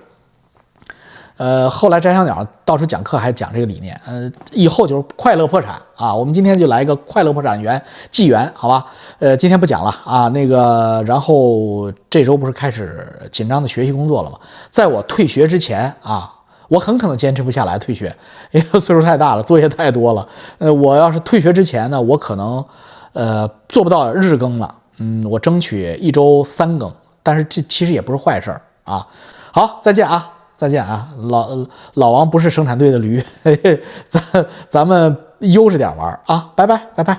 [1.38, 6.16] 呃，后来摘小鸟到处讲课还讲这个理念，呃，以后就是快乐破产啊。
[6.16, 8.86] 我们今天就来一个快乐破产元纪元，好吧？
[9.20, 10.30] 呃，今天不讲了啊。
[10.30, 14.40] 那个，然后这周不是开始紧张的学习工作了吗？
[14.70, 16.34] 在我退学之前啊，
[16.70, 18.16] 我很可能坚持不下来退学，
[18.52, 20.26] 因为岁数太大了，作业太多了。
[20.60, 22.64] 呃，我要是退学之前呢，我可能
[23.12, 24.74] 呃做不到日更了。
[25.00, 26.90] 嗯，我争取一周三更，
[27.22, 29.06] 但是这其实也不是坏事儿啊。
[29.52, 30.32] 好，再见啊。
[30.56, 31.49] 再见啊，老
[31.95, 33.22] 老王不是生产队的驴，
[34.08, 34.22] 咱
[34.68, 37.18] 咱们悠着点玩啊，拜拜拜拜。